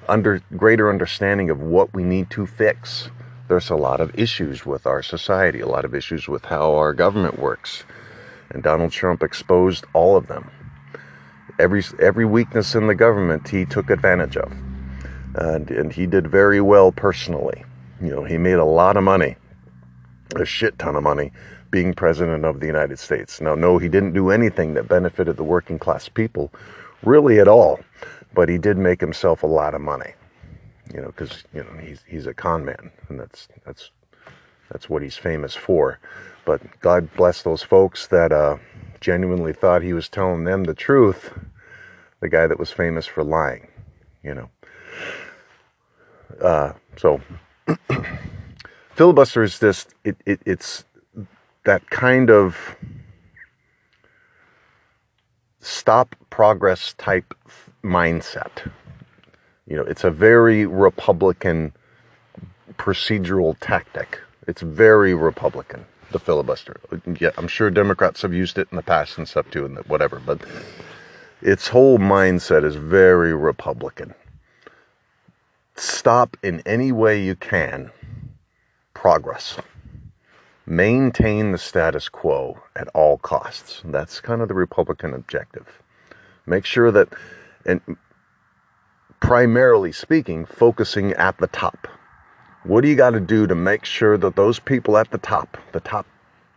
under 0.07 0.41
greater 0.57 0.89
understanding 0.89 1.49
of 1.49 1.59
what 1.59 1.93
we 1.93 2.03
need 2.03 2.29
to 2.31 2.45
fix. 2.45 3.09
There's 3.53 3.69
a 3.69 3.75
lot 3.75 4.01
of 4.01 4.19
issues 4.19 4.65
with 4.65 4.87
our 4.87 5.03
society, 5.03 5.59
a 5.59 5.67
lot 5.67 5.85
of 5.85 5.93
issues 5.93 6.27
with 6.27 6.43
how 6.43 6.73
our 6.73 6.91
government 6.91 7.37
works. 7.37 7.83
And 8.49 8.63
Donald 8.63 8.91
Trump 8.91 9.21
exposed 9.21 9.85
all 9.93 10.17
of 10.17 10.25
them. 10.25 10.49
Every 11.59 11.83
every 11.99 12.25
weakness 12.25 12.73
in 12.73 12.87
the 12.87 12.95
government 12.95 13.47
he 13.47 13.65
took 13.65 13.91
advantage 13.91 14.37
of. 14.37 14.51
And 15.35 15.69
and 15.69 15.93
he 15.93 16.07
did 16.07 16.25
very 16.25 16.61
well 16.61 16.91
personally. 16.91 17.63
You 18.01 18.09
know, 18.09 18.23
he 18.23 18.39
made 18.39 18.57
a 18.57 18.65
lot 18.65 18.97
of 18.97 19.03
money. 19.03 19.35
A 20.35 20.45
shit 20.45 20.79
ton 20.79 20.95
of 20.95 21.03
money 21.03 21.31
being 21.69 21.93
president 21.93 22.45
of 22.45 22.59
the 22.59 22.65
United 22.65 22.97
States. 22.97 23.39
Now, 23.39 23.53
no, 23.53 23.77
he 23.77 23.87
didn't 23.87 24.13
do 24.13 24.31
anything 24.31 24.73
that 24.73 24.87
benefited 24.87 25.37
the 25.37 25.43
working 25.43 25.77
class 25.77 26.09
people 26.09 26.51
really 27.03 27.39
at 27.39 27.47
all 27.47 27.79
but 28.33 28.49
he 28.49 28.57
did 28.57 28.77
make 28.79 28.99
himself 28.99 29.43
a 29.43 29.47
lot 29.47 29.75
of 29.75 29.81
money. 29.81 30.13
You 30.91 31.01
know, 31.01 31.07
because 31.07 31.43
you 31.53 31.63
know 31.63 31.77
he's 31.79 32.03
he's 32.07 32.27
a 32.27 32.33
con 32.33 32.65
man, 32.65 32.91
and 33.09 33.19
that's 33.19 33.47
that's 33.65 33.91
that's 34.71 34.89
what 34.89 35.01
he's 35.01 35.17
famous 35.17 35.55
for. 35.55 35.99
But 36.45 36.61
God 36.81 37.13
bless 37.15 37.41
those 37.41 37.63
folks 37.63 38.07
that 38.07 38.31
uh, 38.31 38.57
genuinely 38.99 39.53
thought 39.53 39.81
he 39.81 39.93
was 39.93 40.09
telling 40.09 40.43
them 40.43 40.65
the 40.65 40.73
truth. 40.73 41.31
The 42.19 42.29
guy 42.29 42.47
that 42.47 42.59
was 42.59 42.71
famous 42.71 43.05
for 43.05 43.23
lying, 43.23 43.67
you 44.23 44.33
know. 44.33 44.49
Uh, 46.41 46.73
so 46.97 47.21
filibuster 48.95 49.43
is 49.43 49.59
just 49.59 49.93
it, 50.03 50.17
it 50.25 50.41
it's 50.45 50.85
that 51.65 51.89
kind 51.89 52.29
of 52.29 52.75
stop 55.59 56.15
progress 56.29 56.93
type 56.97 57.33
mindset. 57.83 58.71
You 59.67 59.77
know, 59.77 59.83
it's 59.83 60.03
a 60.03 60.11
very 60.11 60.65
Republican 60.65 61.73
procedural 62.77 63.55
tactic. 63.59 64.19
It's 64.47 64.61
very 64.61 65.13
Republican, 65.13 65.85
the 66.11 66.19
filibuster. 66.19 66.79
Yeah, 67.19 67.31
I'm 67.37 67.47
sure 67.47 67.69
Democrats 67.69 68.21
have 68.23 68.33
used 68.33 68.57
it 68.57 68.67
in 68.71 68.75
the 68.75 68.83
past 68.83 69.17
and 69.17 69.27
stuff 69.27 69.49
too, 69.51 69.65
and 69.65 69.77
whatever, 69.85 70.19
but 70.19 70.41
its 71.41 71.67
whole 71.67 71.97
mindset 71.97 72.65
is 72.65 72.75
very 72.75 73.33
Republican. 73.33 74.13
Stop 75.75 76.37
in 76.43 76.61
any 76.65 76.91
way 76.91 77.21
you 77.23 77.35
can 77.35 77.91
progress. 78.93 79.57
Maintain 80.65 81.51
the 81.51 81.57
status 81.57 82.09
quo 82.09 82.61
at 82.75 82.87
all 82.89 83.17
costs. 83.17 83.81
That's 83.85 84.21
kind 84.21 84.41
of 84.41 84.47
the 84.47 84.53
Republican 84.53 85.13
objective. 85.13 85.67
Make 86.45 86.65
sure 86.65 86.91
that 86.91 87.09
and 87.65 87.81
primarily 89.23 89.93
speaking, 89.93 90.43
focusing 90.43 91.13
at 91.13 91.37
the 91.37 91.47
top. 91.47 91.87
What 92.65 92.81
do 92.81 92.89
you 92.89 92.95
got 92.97 93.11
to 93.11 93.21
do 93.21 93.47
to 93.47 93.55
make 93.55 93.85
sure 93.85 94.17
that 94.17 94.35
those 94.35 94.59
people 94.59 94.97
at 94.97 95.11
the 95.11 95.17
top, 95.17 95.57
the 95.71 95.79
top 95.79 96.05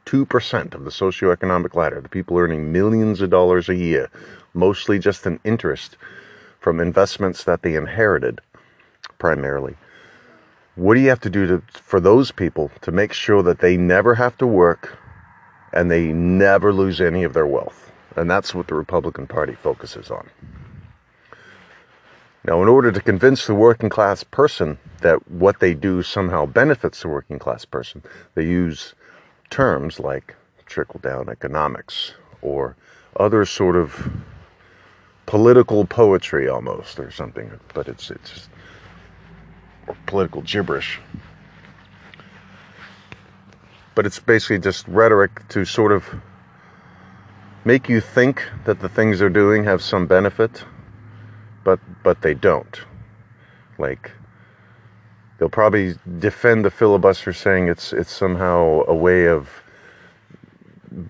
2% 0.07 0.75
of 0.75 0.83
the 0.83 0.91
socioeconomic 0.91 1.77
ladder, 1.77 2.01
the 2.01 2.09
people 2.09 2.37
earning 2.37 2.73
millions 2.73 3.21
of 3.21 3.31
dollars 3.31 3.69
a 3.69 3.77
year, 3.77 4.11
mostly 4.53 4.99
just 4.99 5.27
an 5.27 5.39
interest 5.45 5.97
from 6.59 6.81
investments 6.81 7.45
that 7.45 7.63
they 7.63 7.77
inherited 7.77 8.41
primarily, 9.19 9.77
what 10.75 10.95
do 10.95 11.01
you 11.01 11.09
have 11.09 11.21
to 11.21 11.31
do 11.31 11.47
to, 11.47 11.63
for 11.71 12.01
those 12.01 12.33
people 12.33 12.73
to 12.81 12.91
make 12.91 13.13
sure 13.13 13.45
that 13.45 13.61
they 13.61 13.77
never 13.77 14.13
have 14.17 14.37
to 14.39 14.47
work 14.47 14.99
and 15.73 15.89
they 15.89 16.09
never 16.13 16.73
lose 16.73 17.01
any 17.01 17.23
of 17.23 17.33
their 17.33 17.47
wealth? 17.47 17.93
And 18.17 18.29
that's 18.29 18.57
what 18.57 18.67
the 18.67 18.75
Republican 18.75 19.29
Party 19.29 19.55
focuses 19.55 20.11
on. 20.11 20.29
Now, 22.47 22.63
in 22.63 22.69
order 22.69 22.93
to 22.93 23.01
convince 23.01 23.47
the 23.47 23.57
working 23.57 23.89
class 23.89 24.23
person 24.23 24.79
that 25.01 25.29
what 25.29 25.59
they 25.59 25.75
do 25.75 26.05
somehow 26.05 26.47
benefits 26.47 27.03
the 27.03 27.09
working 27.09 27.41
class 27.41 27.65
person, 27.65 28.05
they 28.37 28.45
use 28.45 28.95
terms 29.51 29.99
like 29.99 30.37
trickle 30.65 31.01
down 31.01 31.29
economics 31.29 32.13
or 32.43 32.77
other 33.17 33.45
sort 33.45 33.75
of 33.75 34.11
political 35.27 35.85
poetry 35.85 36.49
almost 36.49 37.01
or 37.01 37.11
something, 37.11 37.51
but 37.75 37.89
it's 37.89 38.13
it's 38.13 38.31
just 38.31 38.51
political 40.07 40.41
gibberish. 40.43 41.01
But 43.97 44.07
it's 44.07 44.21
basically 44.21 44.61
just 44.61 44.87
rhetoric 44.87 45.49
to 45.49 45.65
sort 45.65 45.91
of 45.91 46.05
make 47.65 47.89
you 47.89 48.01
think 48.01 48.49
that 48.67 48.79
the 48.79 48.89
things 48.89 49.19
they're 49.19 49.29
doing 49.29 49.65
have 49.65 49.83
some 49.83 50.07
benefit, 50.07 50.65
but 51.67 51.81
but 52.05 52.23
they 52.23 52.33
don't. 52.33 52.81
Like 53.77 54.13
they'll 55.37 55.49
probably 55.49 55.97
defend 56.19 56.65
the 56.65 56.71
filibuster 56.71 57.33
saying 57.33 57.67
it's 57.67 57.93
it's 57.93 58.13
somehow 58.13 58.85
a 58.87 58.95
way 58.95 59.27
of 59.27 59.49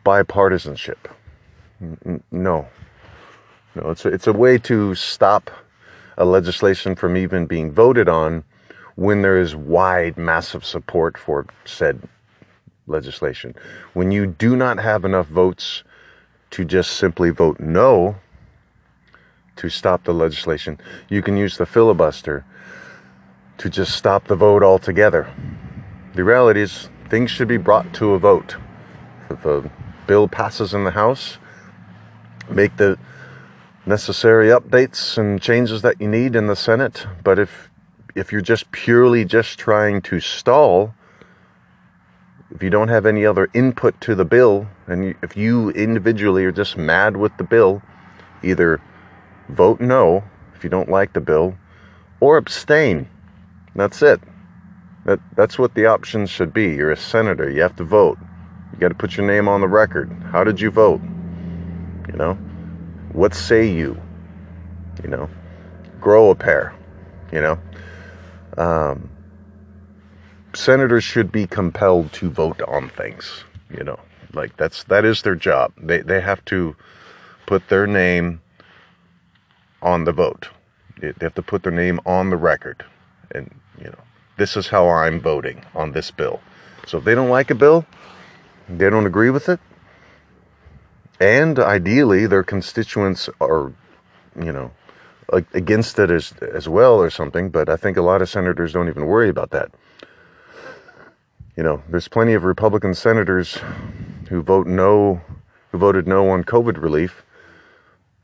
bipartisanship. 0.02 1.10
No. 2.32 2.66
No, 3.74 3.90
it's 3.90 4.06
a, 4.06 4.08
it's 4.08 4.26
a 4.26 4.32
way 4.32 4.56
to 4.56 4.94
stop 4.94 5.50
a 6.16 6.24
legislation 6.24 6.96
from 6.96 7.18
even 7.18 7.44
being 7.44 7.70
voted 7.70 8.08
on 8.08 8.42
when 8.94 9.20
there 9.20 9.38
is 9.38 9.54
wide, 9.54 10.16
massive 10.16 10.64
support 10.64 11.18
for 11.18 11.44
said 11.66 12.00
legislation. 12.86 13.54
When 13.92 14.10
you 14.10 14.26
do 14.26 14.56
not 14.56 14.78
have 14.78 15.04
enough 15.04 15.26
votes 15.26 15.84
to 16.52 16.64
just 16.64 16.92
simply 16.92 17.28
vote 17.28 17.60
no 17.60 18.16
to 19.56 19.68
stop 19.68 20.04
the 20.04 20.14
legislation, 20.14 20.78
you 21.08 21.22
can 21.22 21.36
use 21.36 21.56
the 21.56 21.66
filibuster 21.66 22.44
to 23.58 23.70
just 23.70 23.96
stop 23.96 24.28
the 24.28 24.36
vote 24.36 24.62
altogether. 24.62 25.32
The 26.14 26.24
reality 26.24 26.62
is, 26.62 26.88
things 27.08 27.30
should 27.30 27.48
be 27.48 27.56
brought 27.56 27.92
to 27.94 28.12
a 28.12 28.18
vote. 28.18 28.56
If 29.30 29.44
a 29.44 29.70
bill 30.06 30.28
passes 30.28 30.74
in 30.74 30.84
the 30.84 30.90
House, 30.90 31.38
make 32.48 32.76
the 32.76 32.98
necessary 33.86 34.48
updates 34.48 35.16
and 35.16 35.40
changes 35.40 35.82
that 35.82 36.00
you 36.00 36.08
need 36.08 36.36
in 36.36 36.46
the 36.46 36.56
Senate. 36.56 37.06
But 37.22 37.38
if 37.38 37.70
if 38.14 38.32
you're 38.32 38.40
just 38.40 38.70
purely 38.72 39.26
just 39.26 39.58
trying 39.58 40.00
to 40.00 40.20
stall, 40.20 40.94
if 42.50 42.62
you 42.62 42.70
don't 42.70 42.88
have 42.88 43.04
any 43.04 43.26
other 43.26 43.48
input 43.52 44.00
to 44.00 44.14
the 44.14 44.24
bill, 44.24 44.66
and 44.86 45.14
if 45.22 45.36
you 45.36 45.70
individually 45.70 46.44
are 46.46 46.52
just 46.52 46.78
mad 46.78 47.16
with 47.16 47.36
the 47.36 47.44
bill, 47.44 47.82
either 48.42 48.80
vote 49.48 49.80
no 49.80 50.24
if 50.54 50.64
you 50.64 50.70
don't 50.70 50.88
like 50.88 51.12
the 51.12 51.20
bill, 51.20 51.56
or 52.20 52.37
abstain. 52.37 53.09
That's 53.74 54.02
it. 54.02 54.20
That 55.04 55.20
that's 55.37 55.59
what 55.59 55.74
the 55.74 55.87
options 55.87 56.30
should 56.30 56.52
be. 56.52 56.74
You're 56.74 56.90
a 56.90 56.96
senator. 56.96 57.50
You 57.50 57.62
have 57.62 57.76
to 57.76 57.85
vote. 57.85 58.18
You 58.72 58.78
got 58.78 58.88
to 58.88 58.94
put 58.94 59.16
your 59.16 59.26
name 59.26 59.48
on 59.48 59.61
the 59.61 59.68
record. 59.68 60.11
How 60.32 60.44
did 60.44 60.61
you 60.61 60.70
vote? 60.70 61.00
You 62.09 62.16
know, 62.16 62.35
what 63.12 63.35
say 63.35 63.66
you? 63.66 64.00
You 65.02 65.11
know, 65.11 65.28
grow 66.00 66.30
a 66.30 66.35
pair. 66.35 66.74
You 67.32 67.40
know, 67.42 67.59
um, 68.56 69.11
senators 70.54 71.04
should 71.04 71.30
be 71.30 71.46
compelled 71.46 72.12
to 72.14 72.30
vote 72.30 72.61
on 72.62 72.88
things. 72.88 73.44
You 73.70 73.85
know, 73.85 74.00
like 74.32 74.56
that's 74.56 74.85
that 74.85 75.04
is 75.04 75.22
their 75.22 75.35
job. 75.35 75.72
They 75.76 76.00
they 76.00 76.20
have 76.20 76.44
to 76.46 76.76
put 77.46 77.68
their 77.68 77.87
name 77.87 78.40
on 79.82 80.04
the 80.04 80.12
vote. 80.12 80.48
They 81.00 81.12
have 81.20 81.34
to 81.34 81.42
put 81.42 81.62
their 81.62 81.72
name 81.72 82.00
on 82.06 82.30
the 82.30 82.36
record, 82.36 82.84
and 83.30 83.54
you 83.78 83.84
know, 83.84 83.98
this 84.38 84.56
is 84.56 84.68
how 84.68 84.88
I'm 84.88 85.20
voting 85.20 85.62
on 85.74 85.92
this 85.92 86.10
bill. 86.10 86.40
So 86.86 86.98
if 86.98 87.04
they 87.04 87.14
don't 87.14 87.28
like 87.28 87.50
a 87.50 87.54
bill, 87.54 87.84
they 88.68 88.88
don't 88.88 89.06
agree 89.06 89.30
with 89.30 89.48
it, 89.48 89.60
and 91.20 91.58
ideally 91.58 92.26
their 92.26 92.42
constituents 92.42 93.28
are, 93.40 93.72
you 94.40 94.52
know, 94.52 94.70
against 95.52 95.98
it 95.98 96.10
as 96.10 96.32
as 96.40 96.68
well 96.68 96.94
or 97.00 97.10
something. 97.10 97.50
But 97.50 97.68
I 97.68 97.76
think 97.76 97.98
a 97.98 98.02
lot 98.02 98.22
of 98.22 98.30
senators 98.30 98.72
don't 98.72 98.88
even 98.88 99.06
worry 99.06 99.28
about 99.28 99.50
that. 99.50 99.70
You 101.56 101.62
know, 101.62 101.82
there's 101.88 102.08
plenty 102.08 102.34
of 102.34 102.44
Republican 102.44 102.94
senators 102.94 103.58
who 104.28 104.42
vote 104.42 104.66
no, 104.66 105.20
who 105.72 105.78
voted 105.78 106.06
no 106.06 106.28
on 106.28 106.44
COVID 106.44 106.80
relief, 106.80 107.24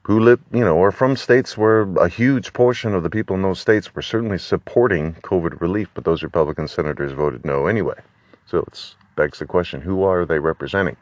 who 0.04 0.18
live, 0.18 0.40
you 0.52 0.64
know, 0.64 0.82
are 0.82 0.90
from 0.90 1.16
states 1.16 1.56
where 1.56 1.82
a 1.96 2.08
huge 2.08 2.52
portion 2.52 2.94
of 2.94 3.02
the 3.02 3.10
people 3.10 3.36
in 3.36 3.42
those 3.42 3.60
states 3.60 3.94
were 3.94 4.02
certainly 4.02 4.38
supporting 4.38 5.14
COVID 5.22 5.60
relief, 5.60 5.88
but 5.94 6.04
those 6.04 6.22
Republican 6.22 6.66
senators 6.66 7.12
voted 7.12 7.44
no 7.44 7.66
anyway. 7.66 8.00
So 8.46 8.58
it 8.58 8.94
begs 9.16 9.38
the 9.38 9.46
question: 9.46 9.80
Who 9.80 10.02
are 10.02 10.24
they 10.24 10.38
representing? 10.38 10.96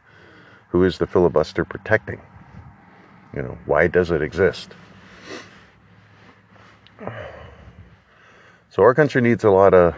Who 0.69 0.85
is 0.85 0.99
the 0.99 1.07
filibuster 1.07 1.65
protecting? 1.65 2.21
You 3.35 3.43
know, 3.43 3.59
why 3.65 3.87
does 3.87 4.11
it 4.11 4.23
exist? 4.23 4.75
So 8.69 8.83
our 8.83 8.95
country 8.95 9.23
needs 9.23 9.45
a 9.45 9.51
lot 9.51 9.73
of 9.73 9.97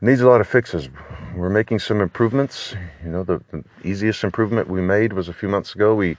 needs 0.00 0.20
a 0.20 0.28
lot 0.28 0.40
of 0.40 0.46
fixes. 0.46 0.88
We're 1.34 1.48
making 1.48 1.78
some 1.78 2.00
improvements. 2.00 2.74
You 3.02 3.10
know, 3.10 3.24
the, 3.24 3.40
the 3.50 3.64
easiest 3.82 4.22
improvement 4.24 4.68
we 4.68 4.80
made 4.80 5.12
was 5.12 5.28
a 5.28 5.32
few 5.32 5.48
months 5.48 5.74
ago. 5.74 5.94
We 5.94 6.16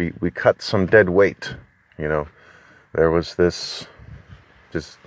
we 0.00 0.12
we 0.20 0.30
cut 0.30 0.62
some 0.62 0.86
dead 0.86 1.10
weight. 1.10 1.54
You 1.98 2.08
know, 2.08 2.26
there 2.94 3.10
was 3.10 3.34
this 3.34 3.86
just 4.72 4.98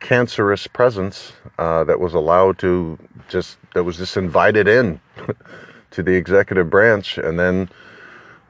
cancerous 0.00 0.66
presence 0.66 1.32
uh, 1.58 1.84
that 1.84 1.98
was 1.98 2.12
allowed 2.12 2.58
to 2.58 2.98
just 3.28 3.56
that 3.74 3.84
was 3.84 3.96
just 3.96 4.18
invited 4.18 4.68
in 4.68 5.00
to 5.92 6.02
the 6.02 6.14
executive 6.14 6.68
branch, 6.68 7.16
and 7.16 7.38
then 7.38 7.70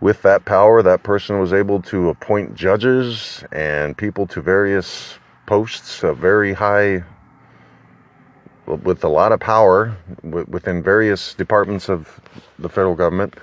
with 0.01 0.21
that 0.23 0.45
power, 0.45 0.83
that 0.83 1.05
person 1.05 1.39
was 1.39 1.53
able 1.53 1.81
to 1.81 2.09
appoint 2.09 2.57
judges 2.57 3.45
and 3.53 3.97
people 3.97 4.27
to 4.27 4.41
various 4.43 5.15
posts 5.47 6.03
of 6.03 6.19
very 6.19 6.53
high, 6.53 7.05
with 8.67 9.05
a 9.05 9.09
lot 9.09 9.31
of 9.31 9.39
power 9.39 9.97
within 10.25 10.83
various 10.83 11.35
departments 11.35 11.89
of 11.89 12.21
the 12.59 12.69
federal 12.69 12.97
government. 12.97 13.39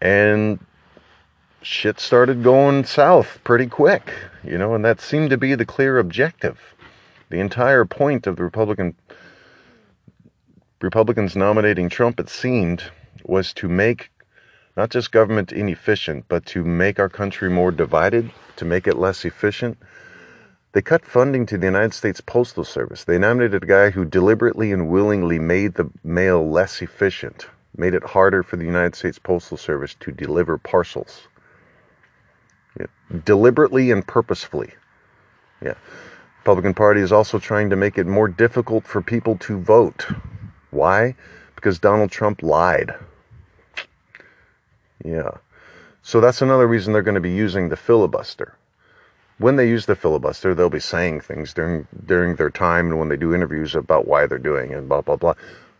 And 0.00 0.58
shit 1.66 1.98
started 1.98 2.44
going 2.44 2.84
south 2.84 3.40
pretty 3.42 3.66
quick, 3.66 4.14
you 4.44 4.56
know, 4.56 4.74
and 4.74 4.84
that 4.84 5.00
seemed 5.00 5.30
to 5.30 5.36
be 5.36 5.54
the 5.56 5.64
clear 5.64 5.98
objective. 5.98 6.60
The 7.28 7.40
entire 7.40 7.84
point 7.84 8.28
of 8.28 8.36
the 8.36 8.44
Republican 8.44 8.94
Republicans 10.80 11.34
nominating 11.34 11.88
Trump, 11.88 12.20
it 12.20 12.28
seemed, 12.28 12.84
was 13.24 13.52
to 13.54 13.68
make 13.68 14.12
not 14.76 14.90
just 14.90 15.10
government 15.10 15.50
inefficient, 15.50 16.26
but 16.28 16.46
to 16.46 16.62
make 16.62 17.00
our 17.00 17.08
country 17.08 17.50
more 17.50 17.72
divided, 17.72 18.30
to 18.56 18.64
make 18.64 18.86
it 18.86 18.96
less 18.96 19.24
efficient, 19.24 19.76
they 20.72 20.82
cut 20.82 21.04
funding 21.04 21.46
to 21.46 21.58
the 21.58 21.66
United 21.66 21.94
States 21.94 22.20
Postal 22.20 22.62
Service. 22.62 23.04
They 23.04 23.18
nominated 23.18 23.64
a 23.64 23.66
guy 23.66 23.90
who 23.90 24.04
deliberately 24.04 24.70
and 24.70 24.88
willingly 24.88 25.40
made 25.40 25.74
the 25.74 25.90
mail 26.04 26.48
less 26.48 26.80
efficient, 26.80 27.46
made 27.76 27.94
it 27.94 28.04
harder 28.04 28.44
for 28.44 28.56
the 28.56 28.66
United 28.66 28.94
States 28.94 29.18
Postal 29.18 29.56
Service 29.56 29.96
to 30.00 30.12
deliver 30.12 30.58
parcels. 30.58 31.26
Yeah. 32.78 32.86
Deliberately 33.24 33.90
and 33.90 34.06
purposefully. 34.06 34.70
Yeah. 35.62 35.74
Republican 36.40 36.74
Party 36.74 37.00
is 37.00 37.12
also 37.12 37.38
trying 37.38 37.70
to 37.70 37.76
make 37.76 37.98
it 37.98 38.06
more 38.06 38.28
difficult 38.28 38.84
for 38.84 39.02
people 39.02 39.36
to 39.38 39.58
vote. 39.58 40.06
Why? 40.70 41.14
Because 41.54 41.78
Donald 41.78 42.10
Trump 42.10 42.42
lied. 42.42 42.94
Yeah. 45.04 45.30
So 46.02 46.20
that's 46.20 46.42
another 46.42 46.66
reason 46.66 46.92
they're 46.92 47.02
going 47.02 47.16
to 47.16 47.20
be 47.20 47.34
using 47.34 47.68
the 47.68 47.76
filibuster 47.76 48.56
when 49.38 49.56
they 49.56 49.68
use 49.68 49.86
the 49.86 49.96
filibuster, 49.96 50.54
they'll 50.54 50.70
be 50.70 50.80
saying 50.80 51.20
things 51.20 51.52
during 51.52 51.86
during 52.06 52.36
their 52.36 52.50
time 52.50 52.86
and 52.86 52.98
when 52.98 53.08
they 53.08 53.16
do 53.16 53.34
interviews 53.34 53.74
about 53.74 54.08
why 54.08 54.26
they're 54.26 54.38
doing 54.38 54.70
it, 54.70 54.78
and 54.78 54.88
blah 54.88 55.02
blah 55.02 55.16
blah. 55.16 55.34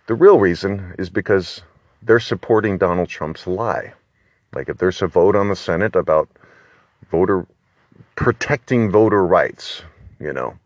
The 0.07 0.15
real 0.15 0.39
reason 0.39 0.95
is 0.99 1.11
because 1.11 1.63
they're 2.03 2.21
supporting 2.21 2.79
Donald 2.79 3.09
Trump's 3.09 3.47
lie. 3.47 3.95
Like 4.55 4.69
if 4.69 4.79
there's 4.79 5.03
a 5.03 5.07
vote 5.07 5.37
on 5.37 5.49
the 5.49 5.57
Senate 5.57 5.97
about 5.97 6.29
voter 7.11 7.47
protecting 8.15 8.91
voter 8.91 9.25
rights, 9.25 9.83
you 10.19 10.33
know, 10.33 10.59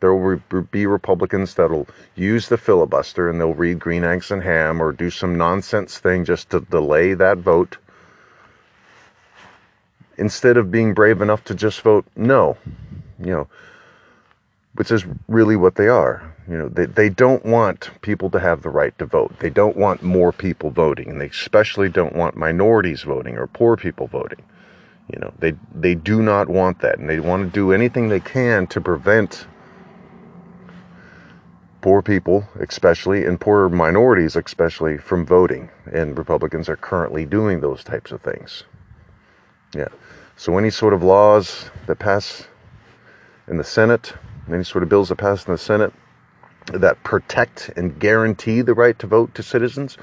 there 0.00 0.14
will 0.14 0.40
be 0.70 0.86
Republicans 0.86 1.54
that'll 1.54 1.86
use 2.16 2.48
the 2.48 2.56
filibuster 2.56 3.28
and 3.28 3.40
they'll 3.40 3.54
read 3.54 3.78
Green 3.78 4.04
Eggs 4.04 4.30
and 4.30 4.42
Ham 4.42 4.82
or 4.82 4.92
do 4.92 5.10
some 5.10 5.36
nonsense 5.36 5.98
thing 5.98 6.24
just 6.24 6.50
to 6.50 6.60
delay 6.60 7.14
that 7.14 7.38
vote 7.38 7.76
instead 10.16 10.56
of 10.56 10.70
being 10.70 10.94
brave 10.94 11.20
enough 11.20 11.44
to 11.44 11.54
just 11.54 11.80
vote 11.82 12.06
no. 12.16 12.56
You 13.18 13.32
know, 13.32 13.48
which 14.74 14.90
is 14.90 15.04
really 15.28 15.56
what 15.56 15.74
they 15.74 15.88
are. 15.88 16.34
You 16.48 16.56
know, 16.56 16.68
they, 16.68 16.86
they 16.86 17.08
don't 17.10 17.44
want 17.44 17.90
people 18.00 18.30
to 18.30 18.40
have 18.40 18.62
the 18.62 18.70
right 18.70 18.96
to 18.98 19.04
vote. 19.04 19.38
They 19.38 19.50
don't 19.50 19.76
want 19.76 20.02
more 20.02 20.32
people 20.32 20.70
voting, 20.70 21.10
and 21.10 21.20
they 21.20 21.26
especially 21.26 21.90
don't 21.90 22.16
want 22.16 22.36
minorities 22.36 23.02
voting 23.02 23.36
or 23.36 23.46
poor 23.46 23.76
people 23.76 24.06
voting. 24.06 24.42
You 25.12 25.18
know, 25.20 25.32
they 25.38 25.54
they 25.74 25.94
do 25.94 26.22
not 26.22 26.48
want 26.48 26.80
that, 26.80 26.98
and 26.98 27.08
they 27.08 27.20
want 27.20 27.44
to 27.44 27.50
do 27.50 27.72
anything 27.72 28.08
they 28.08 28.20
can 28.20 28.66
to 28.68 28.80
prevent 28.80 29.46
poor 31.80 32.02
people, 32.02 32.46
especially, 32.58 33.24
and 33.24 33.40
poor 33.40 33.68
minorities, 33.68 34.36
especially, 34.36 34.98
from 34.98 35.24
voting. 35.24 35.70
And 35.90 36.16
Republicans 36.16 36.68
are 36.68 36.76
currently 36.76 37.24
doing 37.26 37.60
those 37.60 37.82
types 37.82 38.12
of 38.12 38.20
things. 38.20 38.64
Yeah. 39.74 39.88
So 40.36 40.58
any 40.58 40.70
sort 40.70 40.94
of 40.94 41.02
laws 41.02 41.70
that 41.86 41.98
pass 41.98 42.46
in 43.48 43.56
the 43.56 43.64
Senate, 43.64 44.14
any 44.48 44.64
sort 44.64 44.82
of 44.82 44.88
bills 44.88 45.08
that 45.08 45.16
pass 45.16 45.46
in 45.46 45.52
the 45.52 45.58
Senate 45.58 45.92
that 46.66 47.02
protect 47.02 47.70
and 47.76 47.98
guarantee 47.98 48.60
the 48.60 48.74
right 48.74 48.98
to 48.98 49.06
vote 49.06 49.34
to 49.34 49.42
citizens, 49.42 49.98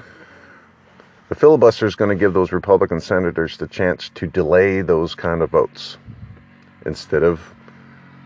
the 1.28 1.34
filibuster 1.34 1.86
is 1.86 1.94
going 1.94 2.08
to 2.08 2.14
give 2.14 2.32
those 2.32 2.52
Republican 2.52 3.00
senators 3.00 3.56
the 3.58 3.66
chance 3.68 4.10
to 4.14 4.26
delay 4.26 4.80
those 4.80 5.14
kind 5.14 5.42
of 5.42 5.50
votes 5.50 5.98
instead 6.86 7.22
of 7.22 7.54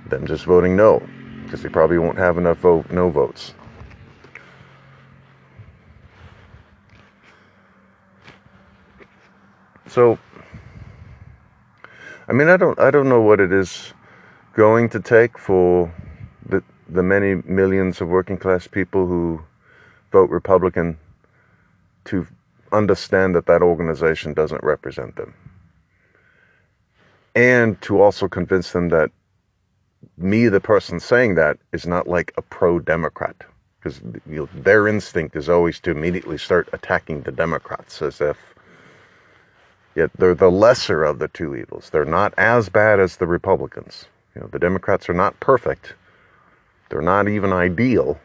them 0.08 0.26
just 0.26 0.44
voting 0.44 0.76
no 0.76 1.02
because 1.44 1.62
they 1.62 1.68
probably 1.68 1.98
won't 1.98 2.18
have 2.18 2.38
enough 2.38 2.58
vote 2.58 2.90
no 2.90 3.10
votes. 3.10 3.54
So 9.88 10.18
I 12.28 12.32
mean 12.32 12.48
I 12.48 12.56
don't 12.56 12.78
I 12.78 12.90
don't 12.90 13.08
know 13.08 13.20
what 13.20 13.40
it 13.40 13.52
is 13.52 13.92
going 14.54 14.88
to 14.90 15.00
take 15.00 15.38
for 15.38 15.92
the 16.46 16.62
the 16.88 17.02
many 17.02 17.34
millions 17.46 18.00
of 18.00 18.08
working 18.08 18.38
class 18.38 18.66
people 18.66 19.06
who 19.06 19.42
vote 20.12 20.30
Republican 20.30 20.98
to 22.04 22.26
understand 22.72 23.35
that 23.35 23.46
that 23.46 23.62
organization 23.62 24.35
doesn't 24.35 24.62
represent 24.62 25.16
them. 25.16 25.35
And 27.35 27.80
to 27.82 28.00
also 28.00 28.28
convince 28.28 28.72
them 28.72 28.90
that 28.90 29.11
me, 30.16 30.48
the 30.48 30.61
person 30.61 31.00
saying 31.00 31.37
that, 31.37 31.58
is 31.72 31.87
not 31.87 32.06
like 32.06 32.32
a 32.37 32.42
pro 32.42 32.78
Democrat. 32.78 33.37
Because 33.78 34.00
you 34.28 34.37
know, 34.37 34.48
their 34.54 34.87
instinct 34.87 35.37
is 35.37 35.48
always 35.48 35.80
to 35.80 35.90
immediately 35.90 36.38
start 36.38 36.68
attacking 36.72 37.22
the 37.22 37.32
Democrats 37.32 38.00
as 38.02 38.20
if 38.20 38.37
yet 39.94 40.11
they're 40.18 40.35
the 40.35 40.50
lesser 40.50 41.04
of 41.04 41.18
the 41.18 41.28
two 41.28 41.56
evils. 41.56 41.90
They're 41.90 42.04
not 42.04 42.35
as 42.37 42.68
bad 42.68 43.00
as 43.00 43.16
the 43.16 43.26
Republicans. 43.26 44.06
You 44.35 44.42
know, 44.42 44.48
the 44.48 44.58
Democrats 44.58 45.08
are 45.08 45.14
not 45.14 45.38
perfect. 45.40 45.94
They're 46.88 47.02
not 47.02 47.28
even 47.28 47.52
ideal. 47.52 48.20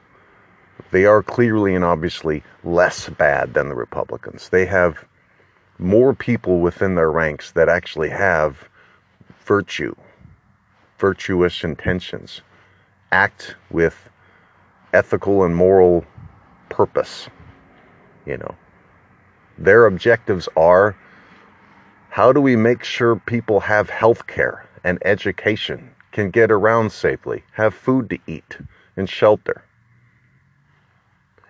They 0.91 1.05
are 1.05 1.23
clearly 1.23 1.75
and 1.75 1.83
obviously 1.83 2.43
less 2.63 3.09
bad 3.09 3.53
than 3.53 3.69
the 3.69 3.75
Republicans. 3.75 4.49
They 4.49 4.65
have 4.65 5.05
more 5.79 6.13
people 6.13 6.59
within 6.59 6.95
their 6.95 7.11
ranks 7.11 7.51
that 7.51 7.69
actually 7.69 8.09
have 8.09 8.69
virtue 9.45 9.95
virtuous 10.97 11.63
intentions, 11.63 12.41
act 13.11 13.55
with 13.69 14.09
ethical 14.93 15.43
and 15.43 15.55
moral 15.55 16.05
purpose. 16.69 17.29
You 18.25 18.37
know, 18.37 18.55
their 19.57 19.85
objectives 19.85 20.49
are 20.57 20.95
how 22.09 22.33
do 22.33 22.41
we 22.41 22.55
make 22.55 22.83
sure 22.83 23.15
people 23.15 23.59
have 23.59 23.89
health 23.89 24.27
care 24.27 24.65
and 24.83 24.97
education, 25.05 25.91
can 26.11 26.31
get 26.31 26.51
around 26.51 26.91
safely, 26.91 27.43
have 27.51 27.73
food 27.73 28.09
to 28.09 28.17
eat, 28.25 28.57
and 28.95 29.07
shelter? 29.07 29.63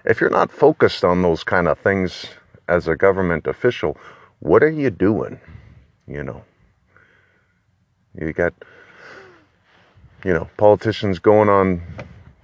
If 0.07 0.21
you're 0.21 0.29
not 0.29 0.51
focused 0.51 1.03
on 1.03 1.21
those 1.21 1.43
kind 1.43 1.67
of 1.67 1.77
things 1.77 2.27
as 2.67 2.87
a 2.87 2.95
government 2.95 3.45
official, 3.45 3.97
what 4.39 4.63
are 4.63 4.71
you 4.71 4.89
doing? 4.89 5.39
You 6.07 6.23
know, 6.23 6.43
you 8.15 8.31
got 8.31 8.53
you 10.23 10.33
know, 10.33 10.49
politicians 10.57 11.19
going 11.19 11.49
on 11.49 11.81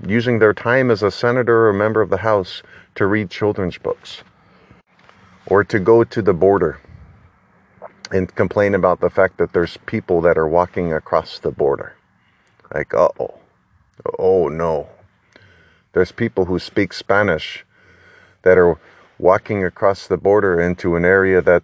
using 0.06 0.39
their 0.39 0.54
time 0.54 0.91
as 0.91 1.02
a 1.02 1.12
senator 1.12 1.67
or 1.67 1.73
member 1.73 2.02
of 2.02 2.10
the 2.10 2.17
House 2.17 2.62
to 2.95 3.06
read 3.06 3.30
children's 3.30 3.78
books 3.78 4.23
or 5.47 5.63
to 5.63 5.80
go 5.80 6.04
to 6.04 6.21
the 6.21 6.34
border 6.34 6.80
and 8.12 8.34
complain 8.36 8.76
about 8.76 8.99
the 8.99 9.10
fact 9.10 9.38
that 9.38 9.54
there's 9.54 9.78
people 9.86 10.21
that 10.21 10.38
are 10.38 10.47
walking 10.47 10.93
across 10.93 11.39
the 11.39 11.52
border. 11.52 11.95
Like, 12.73 12.93
uh 12.93 13.10
oh. 13.19 13.39
Oh 14.19 14.49
no. 14.49 14.89
There's 15.94 16.12
people 16.12 16.46
who 16.46 16.60
speak 16.60 16.92
Spanish 16.94 17.66
that 18.42 18.58
are 18.58 18.78
walking 19.20 19.64
across 19.64 20.08
the 20.08 20.18
border 20.18 20.60
into 20.60 20.96
an 20.96 21.06
area 21.06 21.42
that 21.42 21.64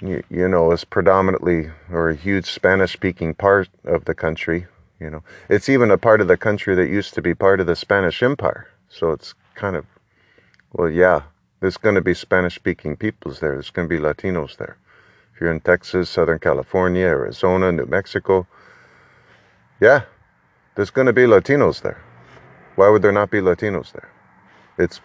you, 0.00 0.22
you 0.28 0.48
know, 0.48 0.72
is 0.72 0.84
predominantly 0.84 1.70
or 1.90 2.10
a 2.10 2.14
huge 2.14 2.46
Spanish 2.46 2.92
speaking 2.92 3.34
part 3.34 3.68
of 3.84 4.04
the 4.04 4.14
country. 4.14 4.66
You 5.00 5.10
know, 5.10 5.22
it's 5.48 5.68
even 5.68 5.90
a 5.90 5.98
part 5.98 6.20
of 6.20 6.28
the 6.28 6.36
country 6.36 6.74
that 6.74 6.88
used 6.88 7.14
to 7.14 7.22
be 7.22 7.34
part 7.34 7.60
of 7.60 7.66
the 7.66 7.76
Spanish 7.76 8.22
Empire. 8.22 8.68
So 8.88 9.12
it's 9.12 9.34
kind 9.54 9.76
of, 9.76 9.84
well, 10.72 10.88
yeah, 10.88 11.22
there's 11.60 11.76
going 11.76 11.94
to 11.94 12.00
be 12.00 12.14
Spanish 12.14 12.54
speaking 12.54 12.96
peoples 12.96 13.40
there. 13.40 13.52
There's 13.52 13.70
going 13.70 13.88
to 13.88 13.94
be 13.94 14.00
Latinos 14.00 14.56
there. 14.56 14.76
If 15.34 15.40
you're 15.40 15.52
in 15.52 15.60
Texas, 15.60 16.08
Southern 16.08 16.38
California, 16.38 17.04
Arizona, 17.04 17.70
New 17.72 17.84
Mexico, 17.84 18.46
yeah, 19.80 20.02
there's 20.74 20.90
going 20.90 21.06
to 21.06 21.12
be 21.12 21.22
Latinos 21.22 21.82
there. 21.82 22.02
Why 22.76 22.88
would 22.88 23.02
there 23.02 23.12
not 23.12 23.30
be 23.30 23.40
Latinos 23.40 23.92
there? 23.92 24.08
It's 24.78 25.00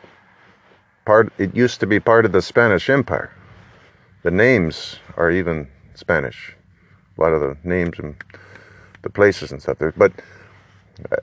part, 1.06 1.32
it 1.38 1.56
used 1.56 1.80
to 1.80 1.88
be 1.88 2.00
part 2.00 2.26
of 2.26 2.34
the 2.34 2.42
Spanish 2.42 2.90
Empire. 2.90 3.32
The 4.24 4.32
names 4.32 4.98
are 5.18 5.32
even 5.32 5.68
Spanish. 5.96 6.56
A 7.18 7.22
lot 7.22 7.34
of 7.34 7.42
the 7.42 7.58
names 7.64 7.98
and 7.98 8.16
the 9.02 9.10
places 9.10 9.52
and 9.52 9.62
stuff 9.62 9.80
there. 9.80 9.94
But 9.96 10.12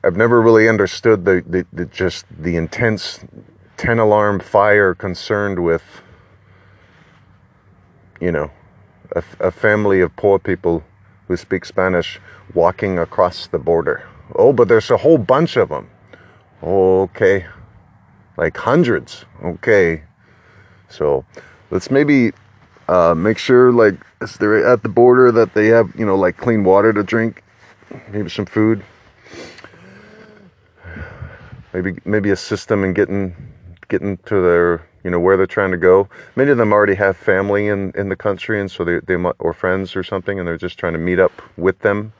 I've 0.02 0.16
never 0.16 0.40
really 0.40 0.68
understood 0.68 1.24
the, 1.24 1.44
the, 1.46 1.66
the 1.72 1.84
just 1.84 2.24
the 2.40 2.56
intense 2.56 3.20
10 3.76 3.98
alarm 3.98 4.40
fire 4.40 4.94
concerned 4.94 5.62
with, 5.62 5.82
you 8.20 8.32
know, 8.32 8.50
a, 9.14 9.22
a 9.40 9.50
family 9.50 10.00
of 10.00 10.14
poor 10.16 10.38
people 10.38 10.82
who 11.28 11.36
speak 11.36 11.64
Spanish 11.64 12.20
walking 12.54 12.98
across 12.98 13.46
the 13.46 13.58
border. 13.58 14.08
Oh, 14.34 14.52
but 14.52 14.68
there's 14.68 14.90
a 14.90 14.96
whole 14.96 15.18
bunch 15.18 15.56
of 15.56 15.68
them. 15.68 15.88
Okay. 16.62 17.46
Like 18.36 18.56
hundreds. 18.56 19.24
Okay. 19.42 20.02
So 20.88 21.24
let's 21.70 21.90
maybe 21.90 22.32
uh, 22.88 23.14
make 23.14 23.38
sure, 23.38 23.72
like, 23.72 23.94
they're 24.38 24.66
at 24.66 24.82
the 24.82 24.88
border, 24.88 25.30
that 25.32 25.54
they 25.54 25.66
have, 25.68 25.92
you 25.96 26.06
know, 26.06 26.16
like 26.16 26.36
clean 26.36 26.64
water 26.64 26.92
to 26.92 27.02
drink, 27.02 27.42
maybe 28.10 28.30
some 28.30 28.46
food, 28.46 28.82
maybe 31.72 31.98
maybe 32.04 32.30
assist 32.30 32.68
them 32.68 32.84
in 32.84 32.94
getting 32.94 33.36
getting 33.88 34.16
to 34.18 34.40
their, 34.40 34.86
you 35.04 35.10
know, 35.10 35.20
where 35.20 35.36
they're 35.36 35.46
trying 35.46 35.70
to 35.70 35.76
go. 35.76 36.08
Many 36.36 36.50
of 36.50 36.58
them 36.58 36.72
already 36.72 36.94
have 36.94 37.16
family 37.16 37.68
in 37.68 37.92
in 37.94 38.08
the 38.08 38.16
country, 38.16 38.60
and 38.60 38.70
so 38.70 38.84
they 38.84 39.00
they 39.00 39.14
or 39.38 39.52
friends 39.52 39.94
or 39.94 40.02
something, 40.02 40.38
and 40.38 40.48
they're 40.48 40.56
just 40.56 40.78
trying 40.78 40.94
to 40.94 40.98
meet 40.98 41.18
up 41.18 41.32
with 41.56 41.78
them. 41.80 42.12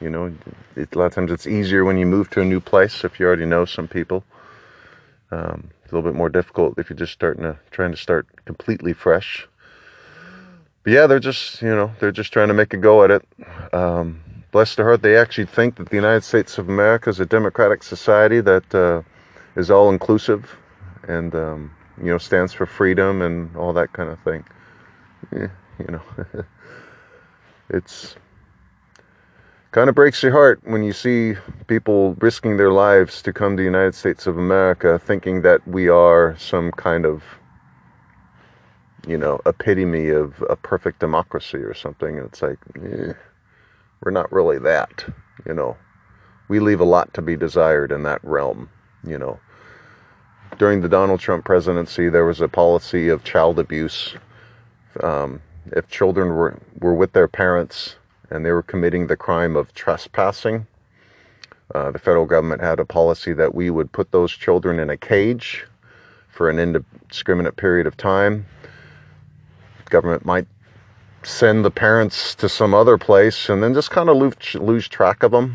You 0.00 0.10
know, 0.10 0.34
it, 0.76 0.94
a 0.94 0.98
lot 0.98 1.06
of 1.06 1.14
times 1.14 1.30
it's 1.30 1.46
easier 1.46 1.84
when 1.84 1.98
you 1.98 2.06
move 2.06 2.30
to 2.30 2.40
a 2.40 2.44
new 2.44 2.60
place 2.60 3.04
if 3.04 3.20
you 3.20 3.26
already 3.26 3.46
know 3.46 3.64
some 3.64 3.88
people. 3.88 4.24
Um, 5.30 5.70
it's 5.82 5.92
a 5.92 5.94
little 5.94 6.10
bit 6.10 6.16
more 6.16 6.28
difficult 6.28 6.78
if 6.78 6.90
you're 6.90 6.96
just 6.96 7.12
starting 7.12 7.42
to 7.42 7.58
trying 7.70 7.90
to 7.90 7.96
start 7.96 8.26
completely 8.44 8.92
fresh 8.92 9.46
but 10.82 10.92
yeah, 10.92 11.06
they're 11.06 11.20
just, 11.20 11.60
you 11.60 11.68
know, 11.68 11.92
they're 12.00 12.12
just 12.12 12.32
trying 12.32 12.48
to 12.48 12.54
make 12.54 12.72
a 12.72 12.76
go 12.76 13.04
at 13.04 13.10
it. 13.10 13.28
Um, 13.72 14.22
bless 14.50 14.74
their 14.74 14.86
heart, 14.86 15.02
they 15.02 15.16
actually 15.16 15.46
think 15.46 15.76
that 15.76 15.90
the 15.90 15.96
United 15.96 16.24
States 16.24 16.58
of 16.58 16.68
America 16.68 17.10
is 17.10 17.20
a 17.20 17.26
democratic 17.26 17.82
society 17.82 18.40
that 18.40 18.74
uh, 18.74 19.02
is 19.56 19.70
all 19.70 19.90
inclusive 19.90 20.56
and, 21.06 21.34
um, 21.34 21.70
you 21.98 22.06
know, 22.06 22.18
stands 22.18 22.52
for 22.52 22.64
freedom 22.66 23.20
and 23.20 23.54
all 23.56 23.72
that 23.74 23.92
kind 23.92 24.08
of 24.08 24.18
thing. 24.20 24.44
Yeah, 25.32 25.48
you 25.78 25.86
know, 25.86 26.02
it's 27.70 28.16
kind 29.72 29.88
of 29.88 29.94
breaks 29.94 30.22
your 30.22 30.32
heart 30.32 30.60
when 30.64 30.82
you 30.82 30.92
see 30.92 31.34
people 31.66 32.14
risking 32.14 32.56
their 32.56 32.72
lives 32.72 33.22
to 33.22 33.32
come 33.32 33.56
to 33.56 33.60
the 33.60 33.64
United 33.64 33.94
States 33.94 34.26
of 34.26 34.36
America 34.36 34.98
thinking 34.98 35.42
that 35.42 35.66
we 35.66 35.88
are 35.88 36.36
some 36.38 36.72
kind 36.72 37.06
of 37.06 37.22
you 39.06 39.16
know, 39.16 39.40
epitome 39.46 40.08
of 40.08 40.42
a 40.48 40.56
perfect 40.56 41.00
democracy 41.00 41.58
or 41.58 41.74
something. 41.74 42.18
And 42.18 42.26
it's 42.26 42.42
like, 42.42 42.58
eh, 42.76 43.12
we're 44.02 44.10
not 44.10 44.30
really 44.32 44.58
that, 44.58 45.04
you 45.46 45.54
know. 45.54 45.76
We 46.48 46.60
leave 46.60 46.80
a 46.80 46.84
lot 46.84 47.14
to 47.14 47.22
be 47.22 47.36
desired 47.36 47.92
in 47.92 48.02
that 48.04 48.22
realm, 48.24 48.68
you 49.04 49.18
know. 49.18 49.38
During 50.58 50.80
the 50.80 50.88
Donald 50.88 51.20
Trump 51.20 51.44
presidency, 51.44 52.08
there 52.08 52.24
was 52.24 52.40
a 52.40 52.48
policy 52.48 53.08
of 53.08 53.24
child 53.24 53.58
abuse. 53.58 54.14
Um, 55.02 55.40
if 55.72 55.88
children 55.88 56.28
were, 56.28 56.58
were 56.80 56.94
with 56.94 57.12
their 57.12 57.28
parents 57.28 57.96
and 58.30 58.44
they 58.44 58.52
were 58.52 58.62
committing 58.62 59.06
the 59.06 59.16
crime 59.16 59.56
of 59.56 59.72
trespassing, 59.74 60.66
Uh, 61.74 61.90
the 61.92 61.98
federal 62.00 62.26
government 62.26 62.60
had 62.60 62.80
a 62.80 62.84
policy 62.84 63.32
that 63.32 63.54
we 63.54 63.70
would 63.70 63.92
put 63.92 64.10
those 64.10 64.32
children 64.32 64.80
in 64.80 64.90
a 64.90 64.96
cage 64.96 65.66
for 66.28 66.50
an 66.50 66.58
indiscriminate 66.58 67.56
period 67.56 67.86
of 67.86 67.96
time. 67.96 68.44
Government 69.88 70.24
might 70.24 70.48
send 71.22 71.64
the 71.64 71.70
parents 71.70 72.34
to 72.34 72.48
some 72.48 72.74
other 72.74 72.98
place 72.98 73.48
and 73.48 73.62
then 73.62 73.74
just 73.74 73.90
kind 73.90 74.08
of 74.08 74.16
lose, 74.16 74.54
lose 74.54 74.88
track 74.88 75.22
of 75.22 75.30
them 75.30 75.54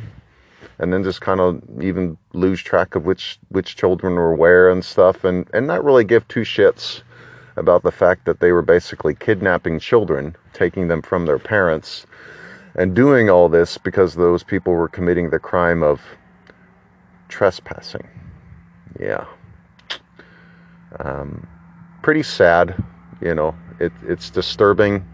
and 0.80 0.94
then 0.94 1.04
just 1.04 1.22
kind 1.22 1.40
of 1.40 1.62
even 1.82 2.18
lose 2.34 2.62
track 2.62 2.96
of 2.96 3.06
which 3.06 3.40
which 3.50 3.76
children 3.76 4.14
were 4.14 4.36
where 4.36 4.70
and 4.70 4.86
stuff 4.86 5.24
and 5.24 5.50
and 5.54 5.66
not 5.68 5.84
really 5.84 6.04
give 6.04 6.28
two 6.28 6.42
shits 6.42 7.02
about 7.56 7.84
the 7.84 7.92
fact 7.92 8.26
that 8.26 8.40
they 8.40 8.52
were 8.52 8.62
basically 8.62 9.16
kidnapping 9.16 9.80
children 9.80 10.36
taking 10.54 10.88
them 10.88 11.02
from 11.02 11.26
their 11.26 11.40
parents 11.40 12.06
and 12.76 12.96
doing 12.96 13.30
all 13.30 13.50
this 13.50 13.78
because 13.78 14.16
those 14.16 14.44
people 14.44 14.74
were 14.74 14.90
committing 14.90 15.30
the 15.30 15.40
crime 15.40 15.84
of 15.84 16.02
trespassing 17.30 18.08
yeah 19.00 19.26
um, 21.00 21.48
pretty 22.02 22.24
sad 22.24 22.82
you 23.22 23.34
know 23.34 23.56
it, 23.80 23.92
it's 24.04 24.30
disturbing 24.30 25.06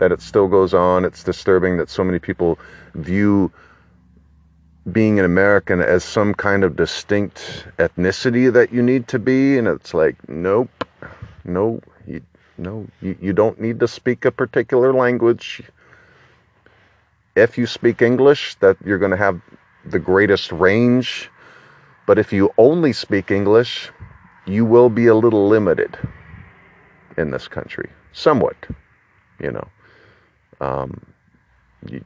that 0.00 0.10
it 0.10 0.20
still 0.20 0.48
goes 0.48 0.74
on. 0.74 1.04
It's 1.04 1.22
disturbing 1.22 1.76
that 1.76 1.88
so 1.88 2.02
many 2.02 2.18
people 2.18 2.58
view 2.94 3.52
being 4.90 5.18
an 5.18 5.24
American 5.24 5.80
as 5.80 6.02
some 6.02 6.34
kind 6.34 6.64
of 6.64 6.74
distinct 6.74 7.66
ethnicity 7.78 8.52
that 8.52 8.72
you 8.72 8.82
need 8.82 9.06
to 9.08 9.18
be. 9.18 9.56
And 9.56 9.68
it's 9.68 9.94
like, 9.94 10.16
nope, 10.28 10.70
no, 11.44 11.80
you, 12.06 12.22
no, 12.58 12.88
you, 13.00 13.16
you 13.20 13.32
don't 13.32 13.60
need 13.60 13.78
to 13.80 13.86
speak 13.86 14.24
a 14.24 14.32
particular 14.32 14.92
language. 14.92 15.62
If 17.36 17.56
you 17.56 17.66
speak 17.66 18.02
English, 18.02 18.56
that 18.56 18.76
you're 18.84 18.98
going 18.98 19.12
to 19.12 19.16
have 19.16 19.40
the 19.84 19.98
greatest 19.98 20.52
range. 20.52 21.30
But 22.06 22.18
if 22.18 22.32
you 22.32 22.52
only 22.58 22.92
speak 22.92 23.30
English, 23.30 23.90
you 24.46 24.64
will 24.64 24.88
be 24.88 25.06
a 25.06 25.14
little 25.14 25.48
limited 25.48 25.96
in 27.16 27.30
this 27.30 27.46
country, 27.46 27.88
somewhat, 28.12 28.56
you 29.40 29.52
know. 29.52 29.68
Um, 30.60 31.00
you, 31.86 32.04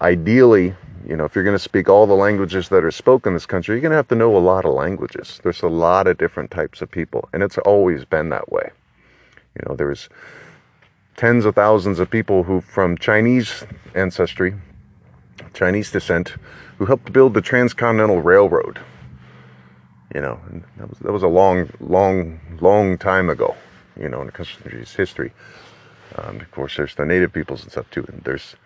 ideally, 0.00 0.74
you 1.06 1.16
know, 1.16 1.24
if 1.24 1.34
you're 1.34 1.44
going 1.44 1.56
to 1.56 1.62
speak 1.62 1.88
all 1.88 2.06
the 2.06 2.14
languages 2.14 2.68
that 2.70 2.84
are 2.84 2.90
spoken 2.90 3.30
in 3.30 3.34
this 3.34 3.46
country, 3.46 3.74
you're 3.76 3.82
going 3.82 3.90
to 3.90 3.96
have 3.96 4.08
to 4.08 4.14
know 4.14 4.36
a 4.36 4.38
lot 4.38 4.64
of 4.64 4.74
languages. 4.74 5.40
There's 5.42 5.62
a 5.62 5.68
lot 5.68 6.06
of 6.06 6.18
different 6.18 6.50
types 6.50 6.82
of 6.82 6.90
people, 6.90 7.28
and 7.32 7.42
it's 7.42 7.58
always 7.58 8.04
been 8.04 8.28
that 8.30 8.50
way. 8.50 8.70
You 9.54 9.68
know, 9.68 9.76
there's 9.76 10.08
tens 11.16 11.44
of 11.44 11.54
thousands 11.54 11.98
of 11.98 12.10
people 12.10 12.42
who, 12.42 12.60
from 12.60 12.96
Chinese 12.98 13.64
ancestry, 13.94 14.54
Chinese 15.54 15.90
descent, 15.90 16.36
who 16.78 16.86
helped 16.86 17.12
build 17.12 17.34
the 17.34 17.40
Transcontinental 17.40 18.22
Railroad. 18.22 18.78
You 20.14 20.20
know, 20.20 20.40
that 20.76 20.88
was 20.88 20.98
that 21.00 21.12
was 21.12 21.22
a 21.22 21.28
long, 21.28 21.70
long, 21.80 22.40
long 22.60 22.96
time 22.98 23.28
ago. 23.28 23.56
You 23.98 24.08
know, 24.08 24.20
in 24.20 24.26
the 24.26 24.32
country's 24.32 24.94
history. 24.94 25.32
Um, 26.16 26.36
of 26.36 26.50
course, 26.50 26.76
there's 26.76 26.94
the 26.94 27.04
native 27.04 27.32
peoples 27.32 27.62
and 27.62 27.72
stuff 27.72 27.90
too. 27.90 28.04
And 28.08 28.22
there's 28.22 28.56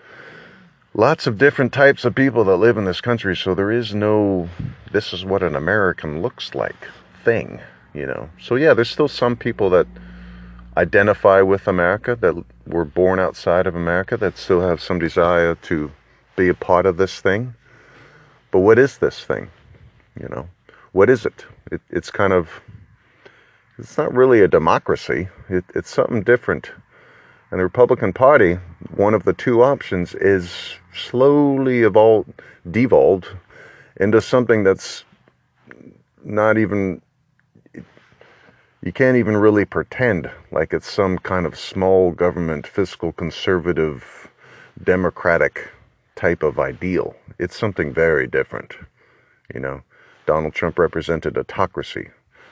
lots 0.94 1.26
of 1.26 1.38
different 1.38 1.72
types 1.72 2.04
of 2.04 2.14
people 2.14 2.44
that 2.44 2.56
live 2.56 2.76
in 2.76 2.84
this 2.84 3.00
country. 3.00 3.36
So 3.36 3.54
there 3.54 3.70
is 3.70 3.94
no, 3.94 4.48
this 4.92 5.12
is 5.12 5.24
what 5.24 5.42
an 5.42 5.54
American 5.54 6.20
looks 6.20 6.54
like 6.54 6.88
thing, 7.24 7.60
you 7.94 8.06
know. 8.06 8.28
So 8.40 8.56
yeah, 8.56 8.74
there's 8.74 8.90
still 8.90 9.08
some 9.08 9.36
people 9.36 9.70
that 9.70 9.86
identify 10.80 11.40
with 11.42 11.68
America, 11.68 12.16
that 12.16 12.34
were 12.66 12.84
born 12.84 13.18
outside 13.18 13.66
of 13.66 13.74
America, 13.74 14.16
that 14.16 14.38
still 14.38 14.60
have 14.60 14.80
some 14.80 14.98
desire 14.98 15.54
to 15.54 15.90
be 16.36 16.48
a 16.48 16.54
part 16.54 16.86
of 16.86 16.96
this 16.96 17.20
thing. 17.20 17.54
But 18.50 18.60
what 18.60 18.78
is 18.78 18.98
this 18.98 19.24
thing? 19.24 19.50
You 20.20 20.28
know, 20.28 20.48
what 20.92 21.08
is 21.10 21.26
it? 21.26 21.44
it 21.70 21.80
it's 21.90 22.10
kind 22.10 22.32
of, 22.32 22.48
it's 23.78 23.96
not 23.96 24.12
really 24.12 24.40
a 24.40 24.48
democracy. 24.48 25.28
It, 25.48 25.64
it's 25.74 25.90
something 25.90 26.22
different 26.22 26.70
and 27.50 27.58
the 27.58 27.64
Republican 27.64 28.12
Party, 28.12 28.58
one 28.94 29.12
of 29.12 29.24
the 29.24 29.32
two 29.32 29.62
options 29.62 30.14
is 30.14 30.76
slowly 30.94 31.82
evolved, 31.82 32.32
devolved 32.70 33.26
into 33.96 34.20
something 34.20 34.62
that's 34.62 35.04
not 36.22 36.58
even, 36.58 37.02
you 38.82 38.92
can't 38.92 39.16
even 39.16 39.36
really 39.36 39.64
pretend 39.66 40.30
like 40.50 40.72
it's 40.72 40.90
some 40.90 41.18
kind 41.18 41.44
of 41.44 41.58
small 41.58 42.12
government, 42.12 42.66
fiscal 42.66 43.12
conservative, 43.12 44.30
democratic 44.82 45.70
type 46.16 46.42
of 46.42 46.58
ideal. 46.58 47.14
It's 47.38 47.58
something 47.58 47.92
very 47.92 48.26
different. 48.26 48.74
You 49.52 49.60
know, 49.60 49.82
Donald 50.24 50.54
Trump 50.54 50.78
represented 50.78 51.36
autocracy, 51.36 52.08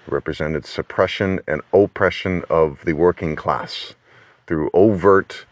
represented 0.06 0.66
suppression 0.66 1.40
and 1.48 1.62
oppression 1.72 2.44
of 2.50 2.84
the 2.84 2.92
working 2.92 3.34
class 3.34 3.94
through 4.46 4.70
overt 4.74 5.46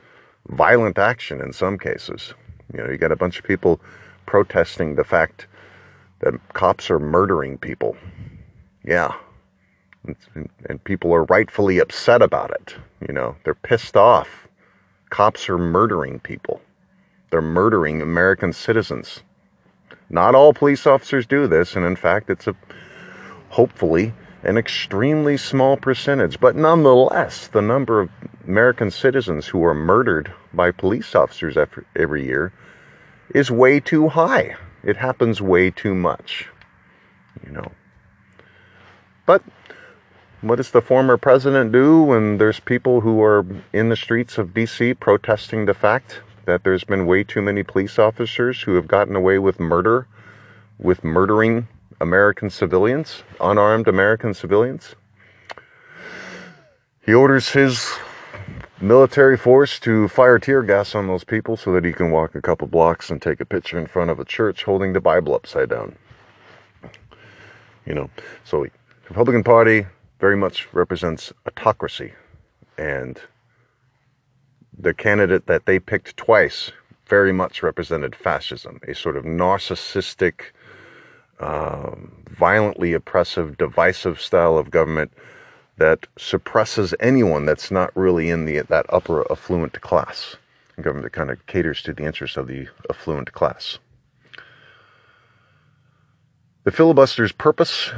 violent 0.49 0.99
action 0.99 1.41
in 1.41 1.53
some 1.55 1.79
cases. 1.79 2.35
You 2.73 2.83
know, 2.83 2.91
you 2.91 2.99
got 2.99 3.13
a 3.13 3.17
bunch 3.17 3.39
of 3.39 3.45
people 3.45 3.81
protesting 4.27 4.95
the 4.95 5.05
fact 5.05 5.47
that 6.21 6.35
cops 6.53 6.91
are 6.91 6.99
murdering 6.99 7.57
people. 7.57 7.97
Yeah. 8.85 9.15
And, 10.07 10.49
and, 10.69 10.85
people 10.85 11.13
are 11.13 11.25
rightfully 11.25 11.79
upset 11.79 12.23
about 12.23 12.51
it. 12.53 12.77
You 13.07 13.13
know, 13.13 13.37
they're 13.45 13.55
pissed 13.55 13.97
off. 13.97 14.47
Cops 15.11 15.49
are 15.49 15.59
murdering 15.59 16.21
people. 16.21 16.61
They're 17.31 17.43
murdering 17.43 18.01
American 18.01 18.53
citizens. 18.53 19.23
Not 20.09 20.35
all 20.35 20.53
police 20.53 20.87
officers 20.87 21.27
do 21.27 21.47
this, 21.49 21.75
and 21.75 21.85
in 21.85 21.97
fact, 21.97 22.31
it's 22.31 22.47
a 22.47 22.55
hopefully 23.51 24.13
an 24.47 24.57
extremely 24.57 25.37
small 25.37 25.77
percentage, 25.77 26.39
but 26.39 26.55
nonetheless, 26.55 27.49
the 27.49 27.61
number 27.61 28.01
of 28.01 28.11
American 28.47 28.93
citizens 28.93 29.47
who 29.49 29.65
are 29.65 29.75
murdered 29.75 30.33
by 30.55 30.71
police 30.71 31.17
officers 31.17 31.57
every, 31.57 31.85
every 31.97 32.25
year 32.25 32.53
is 33.35 33.51
way 33.51 33.81
too 33.81 34.09
high. 34.09 34.55
It 34.85 34.97
happens 34.97 35.43
way 35.43 35.73
too 35.73 35.97
much, 35.97 36.49
you 37.45 37.51
know. 37.51 37.73
But 39.27 39.43
what 40.43 40.57
does 40.57 40.71
the 40.71 40.83
former 40.83 41.17
president 41.17 41.73
do 41.73 42.03
when 42.03 42.39
there's 42.39 42.61
people 42.61 43.01
who 43.01 43.23
are 43.23 43.45
in 43.73 43.89
the 43.89 43.97
streets 43.97 44.39
of 44.39 44.49
DC 44.49 44.99
protesting 45.01 45.65
the 45.65 45.75
fact 45.75 46.21
that 46.45 46.63
there's 46.63 46.85
been 46.85 47.07
way 47.07 47.25
too 47.25 47.43
many 47.43 47.63
police 47.63 47.99
officers 47.99 48.63
who 48.63 48.75
have 48.75 48.87
gotten 48.87 49.17
away 49.17 49.39
with 49.39 49.59
murder, 49.59 50.07
with 50.79 51.03
murdering 51.03 51.67
American 52.01 52.51
civilians, 52.51 53.23
unarmed 53.41 53.89
American 53.89 54.35
civilians. 54.35 54.95
He 57.05 57.15
orders 57.15 57.51
his 57.51 57.91
military 58.81 59.37
force 59.37 59.81
to 59.81 60.07
fire 60.09 60.39
tear 60.39 60.63
gas 60.63 60.95
on 60.95 61.07
those 61.07 61.25
people 61.25 61.57
so 61.57 61.73
that 61.73 61.85
he 61.85 61.93
can 61.93 62.11
walk 62.11 62.35
a 62.35 62.43
couple 62.43 62.67
blocks 62.67 63.11
and 63.11 63.23
take 63.23 63.41
a 63.41 63.45
picture 63.47 63.79
in 63.79 63.87
front 63.87 64.11
of 64.11 64.21
a 64.21 64.25
church 64.25 64.65
holding 64.65 64.93
the 64.93 65.01
Bible 65.01 65.35
upside 65.35 65.71
down. 65.71 65.97
You 67.87 67.95
know, 67.95 68.11
so 68.45 68.67
Republican 69.09 69.45
Party 69.45 69.87
very 70.19 70.37
much 70.37 70.73
represents 70.73 71.33
autocracy. 71.47 72.13
And 72.79 73.21
the 74.77 74.95
candidate 74.95 75.47
that 75.47 75.67
they 75.67 75.79
picked 75.79 76.17
twice 76.17 76.73
very 77.07 77.33
much 77.33 77.63
represented 77.63 78.17
fascism, 78.17 78.81
a 78.89 78.95
sort 78.95 79.17
of 79.17 79.25
narcissistic, 79.25 80.53
um, 81.39 82.25
violently 82.31 82.93
oppressive, 82.93 83.57
divisive 83.57 84.21
style 84.21 84.59
of 84.59 84.71
government 84.71 85.13
that 85.79 86.07
suppresses 86.17 86.95
anyone 87.01 87.45
that's 87.45 87.71
not 87.71 87.95
really 87.95 88.31
in 88.31 88.47
the 88.47 88.61
that 88.63 88.87
upper 88.89 89.31
affluent 89.31 89.81
class. 89.83 90.37
A 90.79 90.83
government 90.83 91.05
that 91.05 91.17
kind 91.17 91.31
of 91.31 91.45
caters 91.47 91.83
to 91.83 91.93
the 91.93 92.05
interests 92.05 92.37
of 92.37 92.47
the 92.47 92.67
affluent 92.91 93.33
class. 93.33 93.79
The 96.65 96.73
filibuster's 96.73 97.33
purpose 97.33 97.93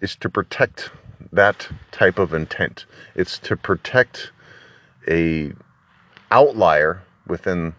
is 0.00 0.14
to 0.16 0.28
protect 0.28 0.90
that 1.32 1.68
type 1.90 2.18
of 2.18 2.34
intent. 2.34 2.86
It's 3.14 3.38
to 3.40 3.56
protect 3.56 4.32
a 5.08 5.52
outlier 6.30 7.02
within 7.26 7.74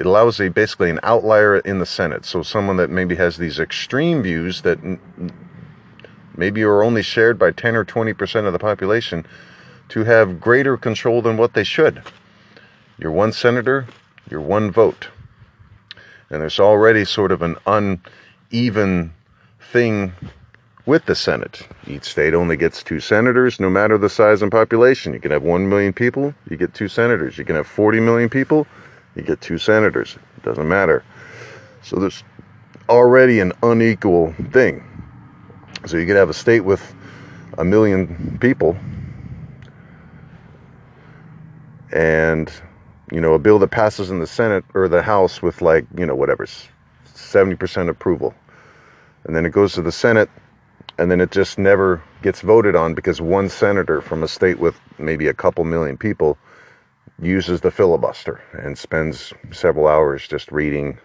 it 0.00 0.06
allows 0.06 0.40
a 0.40 0.48
basically 0.48 0.88
an 0.88 0.98
outlier 1.02 1.58
in 1.58 1.78
the 1.78 1.84
Senate. 1.84 2.24
So 2.24 2.42
someone 2.42 2.78
that 2.78 2.88
maybe 2.88 3.14
has 3.16 3.36
these 3.36 3.60
extreme 3.60 4.22
views 4.22 4.62
that 4.62 4.78
maybe 6.34 6.62
are 6.62 6.82
only 6.82 7.02
shared 7.02 7.38
by 7.38 7.50
10 7.50 7.76
or 7.76 7.84
20% 7.84 8.46
of 8.46 8.54
the 8.54 8.58
population 8.58 9.26
to 9.90 10.04
have 10.04 10.40
greater 10.40 10.78
control 10.78 11.20
than 11.20 11.36
what 11.36 11.52
they 11.52 11.64
should. 11.64 12.02
You're 12.96 13.12
one 13.12 13.32
senator, 13.32 13.86
you're 14.30 14.40
one 14.40 14.70
vote. 14.70 15.08
And 16.30 16.40
there's 16.40 16.60
already 16.60 17.04
sort 17.04 17.30
of 17.30 17.42
an 17.42 17.56
uneven 17.66 19.12
thing 19.70 20.12
with 20.90 21.06
the 21.06 21.14
Senate. 21.14 21.68
Each 21.86 22.02
state 22.02 22.34
only 22.34 22.56
gets 22.56 22.82
two 22.82 22.98
senators, 22.98 23.60
no 23.60 23.70
matter 23.70 23.96
the 23.96 24.08
size 24.10 24.42
and 24.42 24.50
population. 24.50 25.12
You 25.14 25.20
can 25.20 25.30
have 25.30 25.44
1 25.44 25.68
million 25.68 25.92
people, 25.92 26.34
you 26.50 26.56
get 26.56 26.74
two 26.74 26.88
senators. 26.88 27.38
You 27.38 27.44
can 27.44 27.54
have 27.54 27.68
40 27.68 28.00
million 28.00 28.28
people, 28.28 28.66
you 29.14 29.22
get 29.22 29.40
two 29.40 29.56
senators. 29.56 30.18
It 30.36 30.42
doesn't 30.42 30.68
matter. 30.68 31.04
So 31.82 31.94
there's 32.00 32.24
already 32.88 33.38
an 33.38 33.52
unequal 33.62 34.34
thing. 34.50 34.82
So 35.86 35.96
you 35.96 36.06
could 36.06 36.16
have 36.16 36.28
a 36.28 36.34
state 36.34 36.64
with 36.64 36.92
a 37.56 37.64
million 37.64 38.36
people 38.40 38.76
and 41.92 42.50
you 43.12 43.20
know 43.20 43.34
a 43.34 43.38
bill 43.38 43.60
that 43.60 43.70
passes 43.70 44.10
in 44.10 44.18
the 44.18 44.26
Senate 44.26 44.64
or 44.74 44.88
the 44.88 45.02
House 45.02 45.40
with 45.40 45.62
like 45.62 45.86
you 45.96 46.06
know 46.06 46.16
whatever 46.16 46.46
70% 47.06 47.88
approval 47.88 48.34
and 49.24 49.36
then 49.36 49.46
it 49.46 49.50
goes 49.50 49.72
to 49.74 49.82
the 49.82 49.92
Senate 49.92 50.28
and 51.00 51.10
then 51.10 51.20
it 51.22 51.30
just 51.30 51.58
never 51.58 52.02
gets 52.20 52.42
voted 52.42 52.76
on 52.76 52.92
because 52.92 53.22
one 53.22 53.48
senator 53.48 54.02
from 54.02 54.22
a 54.22 54.28
state 54.28 54.58
with 54.58 54.78
maybe 54.98 55.28
a 55.28 55.34
couple 55.34 55.64
million 55.64 55.96
people 55.96 56.36
uses 57.22 57.62
the 57.62 57.70
filibuster 57.70 58.42
and 58.52 58.76
spends 58.76 59.32
several 59.50 59.88
hours 59.88 60.28
just 60.28 60.52
reading 60.52 60.98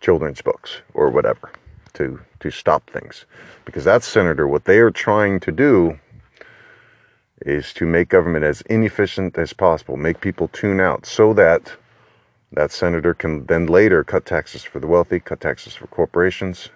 children's 0.00 0.40
books 0.40 0.80
or 0.94 1.10
whatever 1.10 1.50
to 1.94 2.20
to 2.38 2.52
stop 2.52 2.88
things. 2.88 3.26
Because 3.64 3.82
that 3.82 4.04
senator 4.04 4.46
what 4.46 4.64
they 4.64 4.78
are 4.78 4.92
trying 4.92 5.40
to 5.40 5.50
do 5.50 5.98
is 7.40 7.74
to 7.74 7.84
make 7.84 8.08
government 8.08 8.44
as 8.44 8.60
inefficient 8.62 9.36
as 9.36 9.52
possible 9.52 9.96
make 9.96 10.20
people 10.20 10.46
tune 10.48 10.80
out 10.80 11.04
so 11.04 11.34
that 11.34 11.72
that 12.52 12.70
senator 12.70 13.12
can 13.12 13.44
then 13.46 13.66
later 13.66 14.04
cut 14.04 14.24
taxes 14.24 14.62
for 14.62 14.78
the 14.78 14.86
wealthy 14.86 15.18
cut 15.18 15.40
taxes 15.40 15.74
for 15.74 15.88
corporations 15.88 16.70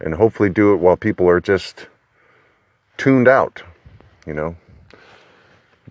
and 0.00 0.14
hopefully 0.14 0.50
do 0.50 0.72
it 0.72 0.76
while 0.76 0.96
people 0.96 1.28
are 1.28 1.40
just 1.40 1.88
tuned 2.96 3.28
out 3.28 3.62
you 4.26 4.34
know 4.34 4.56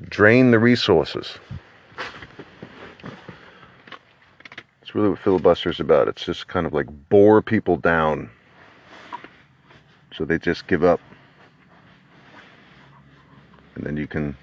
drain 0.09 0.51
the 0.51 0.59
resources 0.59 1.37
It's 4.87 4.95
really 4.95 5.09
what 5.09 5.19
filibuster's 5.19 5.81
about. 5.81 6.07
It's 6.07 6.23
just 6.23 6.47
kind 6.47 6.65
of 6.65 6.71
like 6.71 6.87
bore 7.09 7.41
people 7.41 7.75
down 7.75 8.29
so 10.17 10.23
they 10.23 10.39
just 10.39 10.65
give 10.65 10.85
up. 10.85 11.01
And 13.75 13.83
then 13.83 13.97
you 13.97 14.07
can 14.07 14.37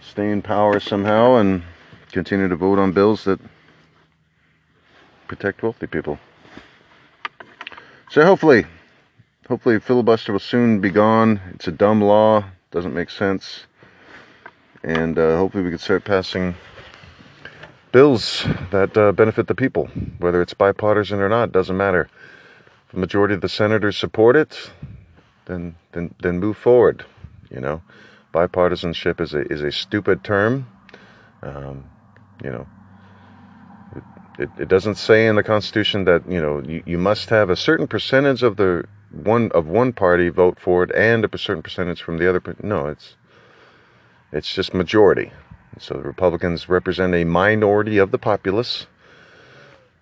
stay 0.00 0.30
in 0.30 0.40
power 0.40 0.80
somehow 0.80 1.36
and 1.36 1.62
continue 2.12 2.48
to 2.48 2.56
vote 2.56 2.78
on 2.78 2.92
bills 2.92 3.24
that 3.24 3.38
protect 5.26 5.62
wealthy 5.62 5.86
people. 5.86 6.18
So 8.18 8.24
hopefully, 8.24 8.66
hopefully 9.46 9.78
filibuster 9.78 10.32
will 10.32 10.40
soon 10.40 10.80
be 10.80 10.90
gone. 10.90 11.40
It's 11.54 11.68
a 11.68 11.70
dumb 11.70 12.02
law, 12.02 12.44
doesn't 12.72 12.92
make 12.92 13.10
sense. 13.10 13.66
And 14.82 15.16
uh, 15.16 15.36
hopefully 15.36 15.62
we 15.62 15.70
can 15.70 15.78
start 15.78 16.04
passing 16.04 16.56
bills 17.92 18.44
that 18.72 18.96
uh, 18.96 19.12
benefit 19.12 19.46
the 19.46 19.54
people, 19.54 19.86
whether 20.18 20.42
it's 20.42 20.52
bipartisan 20.52 21.20
or 21.20 21.28
not, 21.28 21.52
doesn't 21.52 21.76
matter. 21.76 22.08
If 22.86 22.90
the 22.90 22.98
majority 22.98 23.34
of 23.34 23.40
the 23.40 23.48
senators 23.48 23.96
support 23.96 24.34
it, 24.34 24.72
then 25.44 25.76
then 25.92 26.12
then 26.20 26.40
move 26.40 26.56
forward. 26.56 27.04
You 27.52 27.60
know, 27.60 27.82
bipartisanship 28.34 29.20
is 29.20 29.32
a 29.32 29.42
is 29.42 29.62
a 29.62 29.70
stupid 29.70 30.24
term. 30.24 30.66
Um, 31.44 31.84
you 32.42 32.50
know, 32.50 32.66
it, 34.38 34.50
it, 34.58 34.68
doesn't 34.68 34.94
say 34.94 35.26
in 35.26 35.34
the 35.34 35.42
Constitution 35.42 36.04
that 36.04 36.28
you 36.30 36.40
know 36.40 36.62
you, 36.62 36.82
you 36.86 36.98
must 36.98 37.28
have 37.30 37.50
a 37.50 37.56
certain 37.56 37.86
percentage 37.86 38.42
of 38.42 38.56
the 38.56 38.84
one 39.10 39.50
of 39.52 39.66
one 39.66 39.92
party 39.92 40.28
vote 40.28 40.58
for 40.60 40.84
it 40.84 40.94
and 40.94 41.24
a 41.24 41.38
certain 41.38 41.62
percentage 41.62 42.02
from 42.02 42.18
the 42.18 42.28
other. 42.28 42.40
No, 42.62 42.86
it's 42.86 43.16
it's 44.32 44.54
just 44.54 44.72
majority. 44.74 45.32
So 45.78 45.94
the 45.94 46.02
Republicans 46.02 46.68
represent 46.68 47.14
a 47.14 47.24
minority 47.24 47.98
of 47.98 48.10
the 48.10 48.18
populace, 48.18 48.86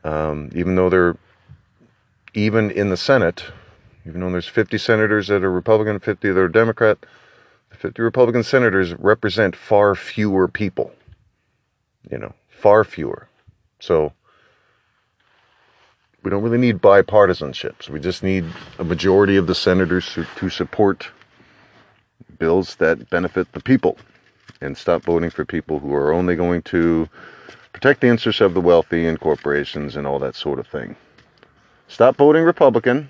um, 0.05 0.51
even 0.55 0.77
though 0.77 0.91
they're 0.91 1.17
even 2.35 2.71
in 2.71 2.91
the 2.91 2.97
Senate, 2.97 3.45
even 4.07 4.21
though 4.21 4.31
there's 4.31 4.49
50 4.49 4.77
senators 4.79 5.29
that 5.29 5.43
are 5.43 5.51
Republican, 5.51 5.99
50 5.99 6.31
that 6.31 6.39
are 6.39 6.49
Democrat, 6.49 6.99
the 7.71 7.77
50 7.77 8.03
Republican 8.03 8.43
senators 8.43 8.95
represent 8.95 9.57
far 9.57 9.95
fewer 9.95 10.47
people. 10.47 10.93
You 12.11 12.19
know, 12.19 12.35
far 12.49 12.85
fewer. 12.85 13.29
So 13.81 14.13
we 16.27 16.31
don't 16.31 16.43
really 16.43 16.59
need 16.59 16.79
bipartisanships. 16.79 17.89
We 17.89 18.01
just 18.01 18.25
need 18.25 18.45
a 18.81 18.85
majority 18.85 19.37
of 19.37 19.47
the 19.47 19.55
senators 19.55 20.13
to, 20.15 20.27
to 20.39 20.51
support 20.51 21.09
bills 22.41 22.75
that 22.77 23.09
benefit 23.11 23.53
the 23.53 23.61
people 23.61 23.97
and 24.61 24.77
stop 24.77 25.05
voting 25.05 25.31
for 25.31 25.45
people 25.45 25.79
who 25.79 25.95
are 25.95 26.13
only 26.13 26.35
going 26.35 26.63
to 26.63 27.09
protect 27.73 28.01
the 28.01 28.09
interests 28.09 28.41
of 28.41 28.55
the 28.55 28.61
wealthy 28.61 29.07
and 29.07 29.21
corporations 29.21 29.95
and 29.95 30.05
all 30.05 30.19
that 30.19 30.35
sort 30.35 30.59
of 30.59 30.67
thing. 30.67 30.97
Stop 31.87 32.17
voting 32.17 32.43
Republican. 32.43 33.09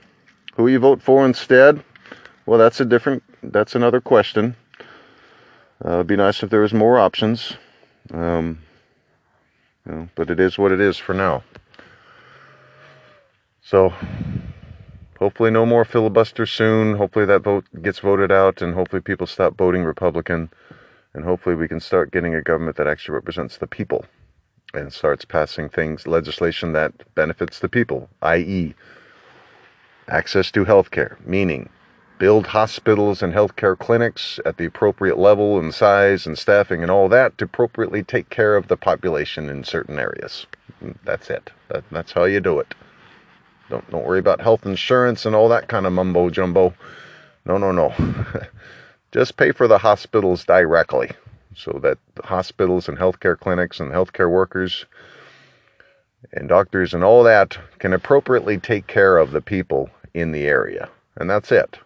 Who 0.57 0.69
you 0.69 0.79
vote 0.79 1.01
for 1.01 1.25
instead? 1.25 1.83
Well, 2.45 2.59
that's 2.59 2.83
a 2.83 2.85
different, 2.85 3.23
that's 3.43 3.75
another 3.75 4.03
question. 4.03 4.55
Uh, 5.83 5.95
it'd 5.95 6.07
be 6.07 6.17
nice 6.17 6.43
if 6.43 6.51
there 6.51 6.61
was 6.61 6.75
more 6.75 6.99
options. 6.99 7.55
Um, 8.13 8.59
you 9.87 9.93
know, 9.93 10.09
but 10.17 10.29
it 10.29 10.39
is 10.39 10.59
what 10.59 10.71
it 10.71 10.83
is 10.83 10.99
for 10.99 11.15
now. 11.15 11.43
So, 13.67 13.93
hopefully, 15.19 15.51
no 15.51 15.67
more 15.67 15.85
filibuster 15.85 16.47
soon. 16.47 16.97
Hopefully, 16.97 17.27
that 17.27 17.43
vote 17.43 17.65
gets 17.83 17.99
voted 17.99 18.31
out, 18.31 18.63
and 18.63 18.75
hopefully, 18.75 19.03
people 19.03 19.27
stop 19.27 19.57
voting 19.57 19.83
Republican 19.83 20.51
and 21.17 21.25
hopefully 21.25 21.57
we 21.57 21.67
can 21.67 21.81
start 21.81 22.13
getting 22.13 22.35
a 22.35 22.43
government 22.43 22.77
that 22.77 22.87
actually 22.87 23.15
represents 23.15 23.57
the 23.57 23.67
people 23.67 24.05
and 24.75 24.93
starts 24.93 25.25
passing 25.25 25.69
things, 25.69 26.07
legislation 26.07 26.73
that 26.73 26.93
benefits 27.15 27.59
the 27.61 27.69
people, 27.71 28.11
i.e., 28.21 28.75
access 30.09 30.51
to 30.51 30.65
health 30.65 30.91
care, 30.91 31.17
meaning 31.25 31.71
build 32.19 32.47
hospitals 32.47 33.23
and 33.23 33.33
healthcare 33.33 33.79
clinics 33.79 34.39
at 34.45 34.59
the 34.59 34.67
appropriate 34.67 35.19
level 35.19 35.59
and 35.59 35.75
size 35.75 36.27
and 36.27 36.39
staffing 36.39 36.83
and 36.83 36.91
all 36.91 37.09
that 37.09 37.37
to 37.39 37.47
appropriately 37.47 38.03
take 38.03 38.29
care 38.29 38.57
of 38.57 38.69
the 38.69 38.77
population 38.77 39.49
in 39.49 39.65
certain 39.65 39.99
areas. 39.99 40.47
That's 41.05 41.31
it. 41.31 41.51
That, 41.69 41.85
that's 41.91 42.13
how 42.13 42.25
you 42.25 42.41
do 42.41 42.59
it. 42.59 42.75
Don't 43.69 43.89
don't 43.91 44.05
worry 44.05 44.19
about 44.19 44.41
health 44.41 44.67
insurance 44.67 45.27
and 45.27 45.35
all 45.35 45.49
that 45.49 45.69
kind 45.69 45.87
of 45.87 45.93
mumbo 45.93 46.31
jumbo. 46.31 46.75
No, 47.45 47.59
no, 47.59 47.73
no. 47.73 47.95
Just 49.13 49.37
pay 49.37 49.53
for 49.53 49.69
the 49.69 49.79
hospitals 49.79 50.45
directly 50.45 51.11
so 51.55 51.79
that 51.83 51.99
hospitals 52.25 52.89
and 52.89 52.99
healthcare 52.99 53.39
clinics 53.39 53.81
and 53.81 53.91
healthcare 53.91 54.31
workers 54.31 54.85
and 56.33 56.49
doctors 56.49 56.93
and 56.93 57.03
all 57.03 57.23
that 57.23 57.59
can 57.79 57.93
appropriately 57.93 58.59
take 58.59 58.87
care 58.87 59.17
of 59.17 59.31
the 59.31 59.41
people 59.41 59.91
in 60.13 60.33
the 60.33 60.47
area. 60.47 60.89
And 61.17 61.31
that's 61.31 61.51
it. 61.53 61.79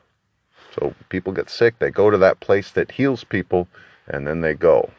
So 0.74 0.94
people 1.08 1.32
get 1.32 1.50
sick, 1.50 1.78
they 1.78 1.90
go 1.90 2.10
to 2.10 2.18
that 2.18 2.40
place 2.40 2.70
that 2.72 2.92
heals 2.92 3.24
people, 3.24 3.68
and 4.08 4.26
then 4.26 4.40
they 4.40 4.54
go. 4.54 4.90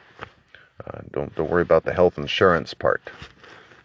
Uh, 0.86 1.02
don't 1.12 1.34
don't 1.36 1.50
worry 1.50 1.62
about 1.62 1.84
the 1.86 1.94
health 1.94 2.18
insurance 2.18 2.74
part. 2.74 3.02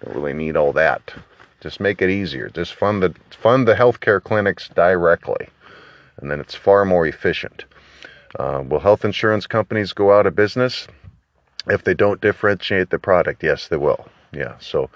Don't 0.05 0.15
really 0.15 0.33
need 0.33 0.57
all 0.57 0.73
that. 0.73 1.15
Just 1.67 1.81
make 1.81 2.01
it 2.01 2.11
easier. 2.11 2.49
Just 2.49 2.75
fund 2.75 3.03
the 3.03 3.13
fund 3.31 3.67
the 3.67 3.75
healthcare 3.75 4.23
clinics 4.23 4.69
directly, 4.69 5.49
and 6.19 6.31
then 6.31 6.39
it's 6.39 6.55
far 6.55 6.85
more 6.85 7.09
efficient. 7.09 7.65
Uh, 8.39 8.63
will 8.65 8.79
health 8.79 9.05
insurance 9.05 9.49
companies 9.49 9.93
go 9.93 10.17
out 10.17 10.29
of 10.29 10.37
business 10.37 10.87
if 11.67 11.83
they 11.83 11.93
don't 11.93 12.21
differentiate 12.21 12.91
the 12.91 13.01
product? 13.01 13.43
Yes, 13.43 13.67
they 13.67 13.77
will. 13.77 14.07
Yeah, 14.31 14.55
so 14.61 14.89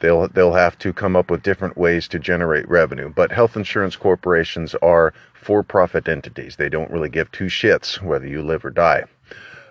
they'll 0.00 0.26
they'll 0.26 0.54
have 0.54 0.76
to 0.78 0.92
come 0.92 1.14
up 1.14 1.30
with 1.30 1.44
different 1.44 1.76
ways 1.76 2.08
to 2.08 2.18
generate 2.18 2.68
revenue. 2.68 3.08
But 3.08 3.30
health 3.30 3.56
insurance 3.56 3.94
corporations 3.94 4.74
are 4.82 5.14
for-profit 5.34 6.08
entities. 6.08 6.56
They 6.56 6.68
don't 6.68 6.90
really 6.90 7.08
give 7.08 7.30
two 7.30 7.46
shits 7.46 8.02
whether 8.02 8.26
you 8.26 8.42
live 8.42 8.64
or 8.64 8.70
die. 8.70 9.04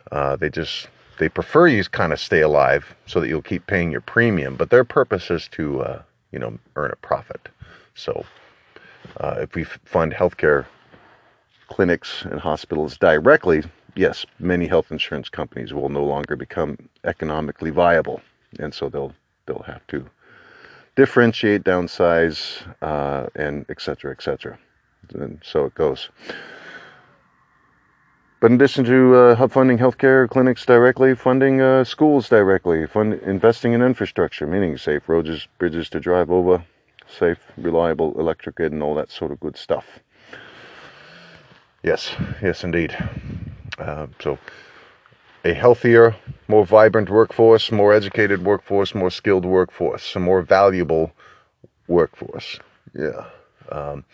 Uh, 0.09 0.37
they 0.37 0.49
just 0.49 0.87
they 1.19 1.27
prefer 1.27 1.67
you 1.67 1.83
kind 1.83 2.13
of 2.13 2.19
stay 2.21 2.39
alive 2.39 2.95
so 3.07 3.19
that 3.19 3.27
you'll 3.27 3.41
keep 3.41 3.67
paying 3.67 3.91
your 3.91 3.99
premium. 3.99 4.55
But 4.55 4.69
their 4.69 4.85
purpose 4.85 5.29
is 5.29 5.49
to 5.49 5.81
uh, 5.81 6.01
you 6.33 6.39
know 6.39 6.57
earn 6.75 6.91
a 6.91 6.97
profit. 6.97 7.47
So 7.95 8.25
uh, 9.21 9.35
if 9.39 9.55
we 9.55 9.63
fund 9.63 10.13
healthcare 10.13 10.65
clinics 11.69 12.23
and 12.25 12.39
hospitals 12.39 12.97
directly, 12.97 13.63
yes, 13.95 14.25
many 14.39 14.67
health 14.67 14.91
insurance 14.91 15.29
companies 15.29 15.73
will 15.73 15.89
no 15.89 16.03
longer 16.03 16.35
become 16.35 16.77
economically 17.05 17.69
viable, 17.69 18.21
and 18.59 18.73
so 18.73 18.89
they'll 18.89 19.13
they'll 19.45 19.63
have 19.67 19.85
to 19.87 20.05
differentiate, 20.95 21.63
downsize, 21.63 22.61
uh, 22.81 23.27
and 23.35 23.65
et 23.69 23.81
cetera, 23.81 24.11
et 24.11 24.21
cetera. 24.21 24.57
And 25.13 25.39
so 25.43 25.65
it 25.65 25.75
goes. 25.75 26.09
But 28.43 28.51
in 28.51 28.55
addition 28.55 28.83
to 28.83 29.15
uh, 29.15 29.47
funding 29.47 29.77
healthcare 29.77 30.27
clinics 30.27 30.65
directly, 30.65 31.15
funding 31.15 31.61
uh, 31.61 31.85
schools 31.85 32.27
directly, 32.27 32.85
fund, 32.85 33.13
investing 33.23 33.71
in 33.71 33.81
infrastructure, 33.81 34.45
meaning 34.45 34.77
safe 34.77 35.07
roads, 35.07 35.47
bridges 35.59 35.89
to 35.91 36.01
drive 36.01 36.29
over, 36.29 36.61
safe, 37.07 37.37
reliable 37.55 38.19
electric 38.19 38.55
grid, 38.55 38.73
and 38.73 38.83
all 38.83 38.95
that 38.95 39.09
sort 39.09 39.31
of 39.31 39.39
good 39.39 39.55
stuff. 39.55 39.85
Yes, 41.83 42.13
yes, 42.41 42.65
indeed. 42.65 42.93
Uh, 43.79 44.07
so, 44.19 44.37
a 45.45 45.53
healthier, 45.53 46.13
more 46.49 46.65
vibrant 46.65 47.09
workforce, 47.09 47.71
more 47.71 47.93
educated 47.93 48.43
workforce, 48.43 48.93
more 48.93 49.09
skilled 49.09 49.45
workforce, 49.45 50.17
a 50.17 50.19
more 50.19 50.41
valuable 50.41 51.13
workforce. 51.87 52.59
Yeah. 52.93 53.23
Um, 53.73 54.05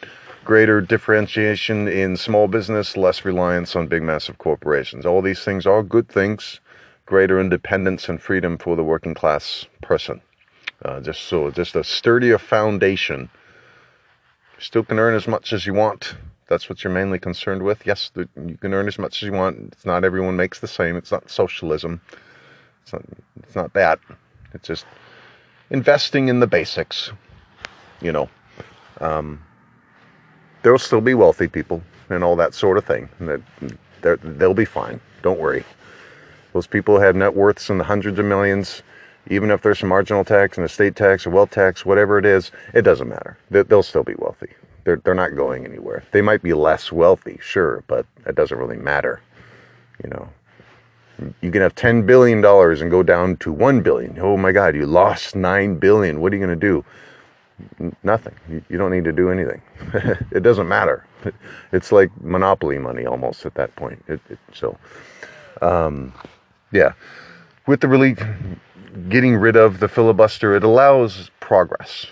greater 0.45 0.80
differentiation 0.82 1.88
in 1.88 2.16
small 2.16 2.47
business, 2.47 2.95
less 2.95 3.26
reliance 3.26 3.76
on 3.76 3.88
big, 3.88 4.01
massive 4.01 4.38
corporations. 4.38 5.05
All 5.05 5.22
these 5.22 5.43
things 5.43 5.68
are 5.68 5.84
good 5.84 6.07
things. 6.07 6.62
Greater 7.05 7.39
independence 7.39 8.07
and 8.07 8.22
freedom 8.22 8.57
for 8.57 8.76
the 8.76 8.84
working 8.84 9.14
class 9.14 9.66
person. 9.82 10.22
Uh, 10.84 11.01
just 11.01 11.24
so, 11.24 11.51
just 11.51 11.76
a 11.76 11.84
sturdier 11.84 12.38
foundation. 12.38 13.30
Still 14.60 14.84
can 14.84 14.97
earn 14.97 15.14
as 15.14 15.28
much 15.28 15.51
as 15.51 15.66
you 15.66 15.74
want. 15.74 16.16
That's 16.47 16.70
what 16.70 16.84
you're 16.84 16.93
mainly 16.93 17.20
concerned 17.20 17.62
with. 17.62 17.86
Yes, 17.86 18.12
you 18.16 18.57
can 18.60 18.74
earn 18.74 18.88
as 18.88 18.97
much 18.97 19.22
as 19.22 19.28
you 19.28 19.34
want. 19.34 19.74
It's 19.74 19.86
not 19.86 20.03
everyone 20.03 20.36
makes 20.36 20.60
the 20.60 20.68
same. 20.68 20.95
It's 20.95 21.12
not 21.12 21.30
socialism. 21.30 22.01
It's 22.84 22.93
not. 22.93 23.03
It's 23.43 23.55
not 23.55 23.74
that. 23.74 23.99
It's 24.53 24.68
just 24.68 24.86
investing 25.70 26.30
in 26.30 26.39
the 26.39 26.47
basics. 26.47 27.12
You 28.01 28.14
know, 28.14 28.30
um, 28.99 29.43
there'll 30.62 30.80
still 30.80 31.01
be 31.01 31.14
wealthy 31.14 31.47
people 31.47 31.82
and 32.10 32.24
all 32.24 32.36
that 32.36 32.53
sort 32.53 32.78
of 32.78 32.86
thing. 32.86 33.10
That 34.01 34.20
they'll 34.39 34.53
be 34.53 34.66
fine. 34.66 34.99
Don't 35.22 35.39
worry. 35.39 35.64
Those 36.53 36.68
people 36.68 36.99
have 36.99 37.16
net 37.16 37.36
worths 37.36 37.70
in 37.70 37.78
the 37.78 37.84
hundreds 37.84 38.20
of 38.20 38.26
millions. 38.26 38.82
Even 39.30 39.51
if 39.51 39.62
there's 39.62 39.80
some 39.80 39.89
marginal 39.89 40.24
tax 40.24 40.57
and 40.57 40.66
estate 40.66 40.95
tax 40.95 41.28
or 41.28 41.30
wealth 41.30 41.51
tax, 41.51 41.86
whatever 41.86 42.18
it 42.18 42.26
is, 42.26 42.51
it 42.74 42.82
doesn't 42.82 43.07
matter. 43.07 43.38
They'll 43.51 43.84
still 43.84 44.03
be 44.03 44.16
wealthy. 44.18 44.49
They're, 44.86 44.95
they're 44.97 45.14
not 45.14 45.36
going 45.36 45.66
anywhere. 45.66 46.03
They 46.12 46.22
might 46.22 46.41
be 46.41 46.53
less 46.53 46.91
wealthy, 46.91 47.38
sure, 47.41 47.84
but 47.88 48.05
it 48.26 48.36
doesn't 48.36 48.57
really 48.57 48.78
matter. 48.78 49.22
You 50.03 50.10
know, 50.10 50.30
you 51.41 51.51
can 51.51 51.62
have 51.62 51.76
$10 51.76 52.05
billion 52.05 52.43
and 52.43 52.91
go 52.91 53.03
down 53.03 53.38
to 53.38 53.51
1 53.51 53.82
billion. 53.82 54.18
Oh 54.20 54.38
my 54.38 54.51
God, 54.51 54.76
you 54.76 54.86
lost 54.86 55.36
9 55.36 55.76
billion. 55.76 56.22
What 56.22 56.34
are 56.34 56.38
you 56.38 56.43
going 56.43 56.60
to 56.60 56.68
do? 56.68 56.84
Nothing. 58.03 58.36
You 58.70 58.78
don't 58.78 58.91
need 58.91 59.05
to 59.05 59.12
do 59.12 59.30
anything. 59.30 59.62
it 60.32 60.43
doesn't 60.43 60.68
matter. 60.68 61.05
It's 61.72 61.91
like 61.91 62.10
monopoly 62.22 62.80
money 62.80 63.05
almost 63.05 63.45
at 63.45 63.53
that 63.55 63.76
point. 63.76 64.03
It, 64.07 64.20
it, 64.30 64.39
so, 64.53 64.78
um, 65.62 66.14
yeah, 66.72 66.93
with 67.68 67.82
the 67.82 67.88
really 67.88 68.16
getting 69.10 69.36
rid 69.36 69.55
of 69.55 69.80
the 69.80 69.88
filibuster, 69.88 70.55
it 70.55 70.64
allows 70.64 71.30
progress. 71.39 72.07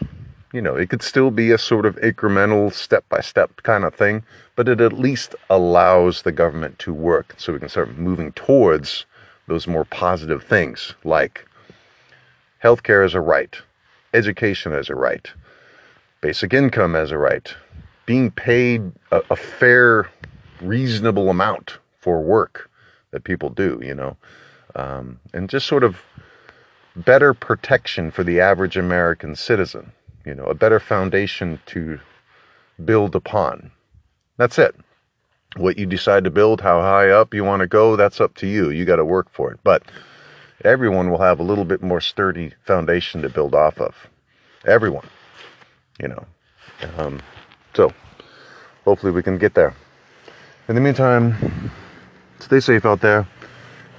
You 0.53 0.61
know, 0.61 0.75
it 0.75 0.89
could 0.89 1.01
still 1.01 1.31
be 1.31 1.51
a 1.51 1.57
sort 1.57 1.85
of 1.85 1.95
incremental, 1.97 2.71
step 2.73 3.07
by 3.09 3.21
step 3.21 3.51
kind 3.63 3.83
of 3.83 3.95
thing, 3.95 4.23
but 4.55 4.67
it 4.67 4.81
at 4.81 4.93
least 4.93 5.35
allows 5.49 6.21
the 6.21 6.31
government 6.31 6.79
to 6.79 6.93
work 6.93 7.33
so 7.37 7.53
we 7.53 7.59
can 7.59 7.69
start 7.69 7.97
moving 7.97 8.31
towards 8.33 9.05
those 9.47 9.67
more 9.67 9.85
positive 9.85 10.43
things 10.43 10.93
like 11.03 11.47
healthcare 12.63 13.05
as 13.05 13.13
a 13.13 13.21
right, 13.21 13.57
education 14.13 14.73
as 14.73 14.89
a 14.89 14.95
right, 14.95 15.31
basic 16.21 16.53
income 16.53 16.95
as 16.95 17.11
a 17.11 17.17
right, 17.17 17.53
being 18.05 18.31
paid 18.31 18.81
a, 19.11 19.21
a 19.29 19.35
fair, 19.35 20.09
reasonable 20.61 21.29
amount 21.29 21.77
for 21.99 22.21
work 22.21 22.69
that 23.11 23.23
people 23.23 23.49
do, 23.49 23.79
you 23.83 23.93
know, 23.93 24.17
um, 24.75 25.19
and 25.33 25.49
just 25.49 25.67
sort 25.67 25.83
of 25.83 25.97
better 26.95 27.33
protection 27.33 28.11
for 28.11 28.23
the 28.23 28.39
average 28.39 28.77
American 28.77 29.35
citizen, 29.35 29.91
you 30.25 30.33
know, 30.33 30.45
a 30.45 30.55
better 30.55 30.79
foundation 30.79 31.59
to 31.67 31.99
build 32.83 33.15
upon. 33.15 33.71
That's 34.37 34.57
it. 34.57 34.75
What 35.55 35.77
you 35.77 35.85
decide 35.85 36.23
to 36.25 36.31
build, 36.31 36.61
how 36.61 36.81
high 36.81 37.09
up 37.09 37.33
you 37.33 37.43
want 37.43 37.61
to 37.61 37.67
go, 37.67 37.95
that's 37.95 38.21
up 38.21 38.35
to 38.35 38.47
you. 38.47 38.69
You 38.69 38.85
got 38.85 38.97
to 38.97 39.05
work 39.05 39.29
for 39.31 39.51
it. 39.51 39.59
But 39.63 39.83
everyone 40.63 41.09
will 41.09 41.19
have 41.19 41.39
a 41.39 41.43
little 41.43 41.65
bit 41.65 41.81
more 41.81 42.01
sturdy 42.01 42.53
foundation 42.65 43.21
to 43.21 43.29
build 43.29 43.53
off 43.53 43.79
of. 43.79 43.95
Everyone, 44.65 45.07
you 45.99 46.07
know. 46.07 46.25
Um, 46.97 47.21
so, 47.73 47.93
hopefully, 48.85 49.11
we 49.11 49.23
can 49.23 49.37
get 49.37 49.53
there. 49.53 49.73
In 50.67 50.75
the 50.75 50.81
meantime, 50.81 51.71
stay 52.39 52.59
safe 52.59 52.85
out 52.85 53.01
there. 53.01 53.27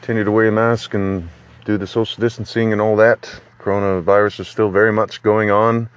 Continue 0.01 0.25
to 0.25 0.31
wear 0.31 0.45
your 0.45 0.53
mask 0.53 0.95
and 0.95 1.29
do 1.65 1.79
the 1.79 1.87
social 1.87 2.21
distancing 2.21 2.73
and 2.73 2.81
all 2.81 2.97
that. 2.97 3.41
Coronavirus 3.61 4.41
is 4.41 4.49
still 4.49 4.71
very 4.71 4.93
much 4.93 5.23
going 5.23 5.51
on, 5.51 5.89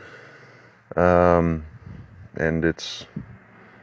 um, 0.95 1.65
and 2.35 2.65
it's 2.65 3.05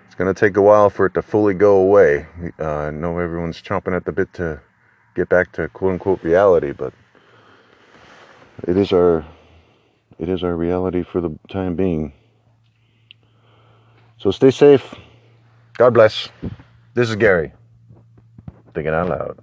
it's 0.07 0.15
going 0.15 0.33
to 0.33 0.39
take 0.39 0.57
a 0.57 0.63
while 0.63 0.91
for 0.91 1.07
it 1.07 1.15
to 1.15 1.23
fully 1.23 1.55
go 1.55 1.79
away. 1.79 2.27
Uh, 2.59 2.65
I 2.65 2.91
know 2.91 3.19
everyone's 3.19 3.63
chomping 3.63 3.97
at 3.97 4.05
the 4.05 4.13
bit 4.13 4.33
to 4.35 4.61
get 5.19 5.29
back 5.29 5.53
to 5.53 5.69
quote 5.69 5.95
unquote 5.95 6.23
reality, 6.23 6.73
but 6.73 6.95
it 8.67 8.77
is 8.77 8.93
our 8.93 9.25
it 10.19 10.29
is 10.29 10.45
our 10.45 10.55
reality 10.55 11.03
for 11.03 11.21
the 11.21 11.37
time 11.49 11.75
being. 11.75 12.13
So 14.19 14.31
stay 14.31 14.51
safe. 14.51 14.95
God 15.77 15.95
bless. 15.95 16.29
This 16.95 17.11
is 17.11 17.17
Gary. 17.17 17.53
Thinking 18.75 18.95
out 18.95 19.09
loud. 19.09 19.39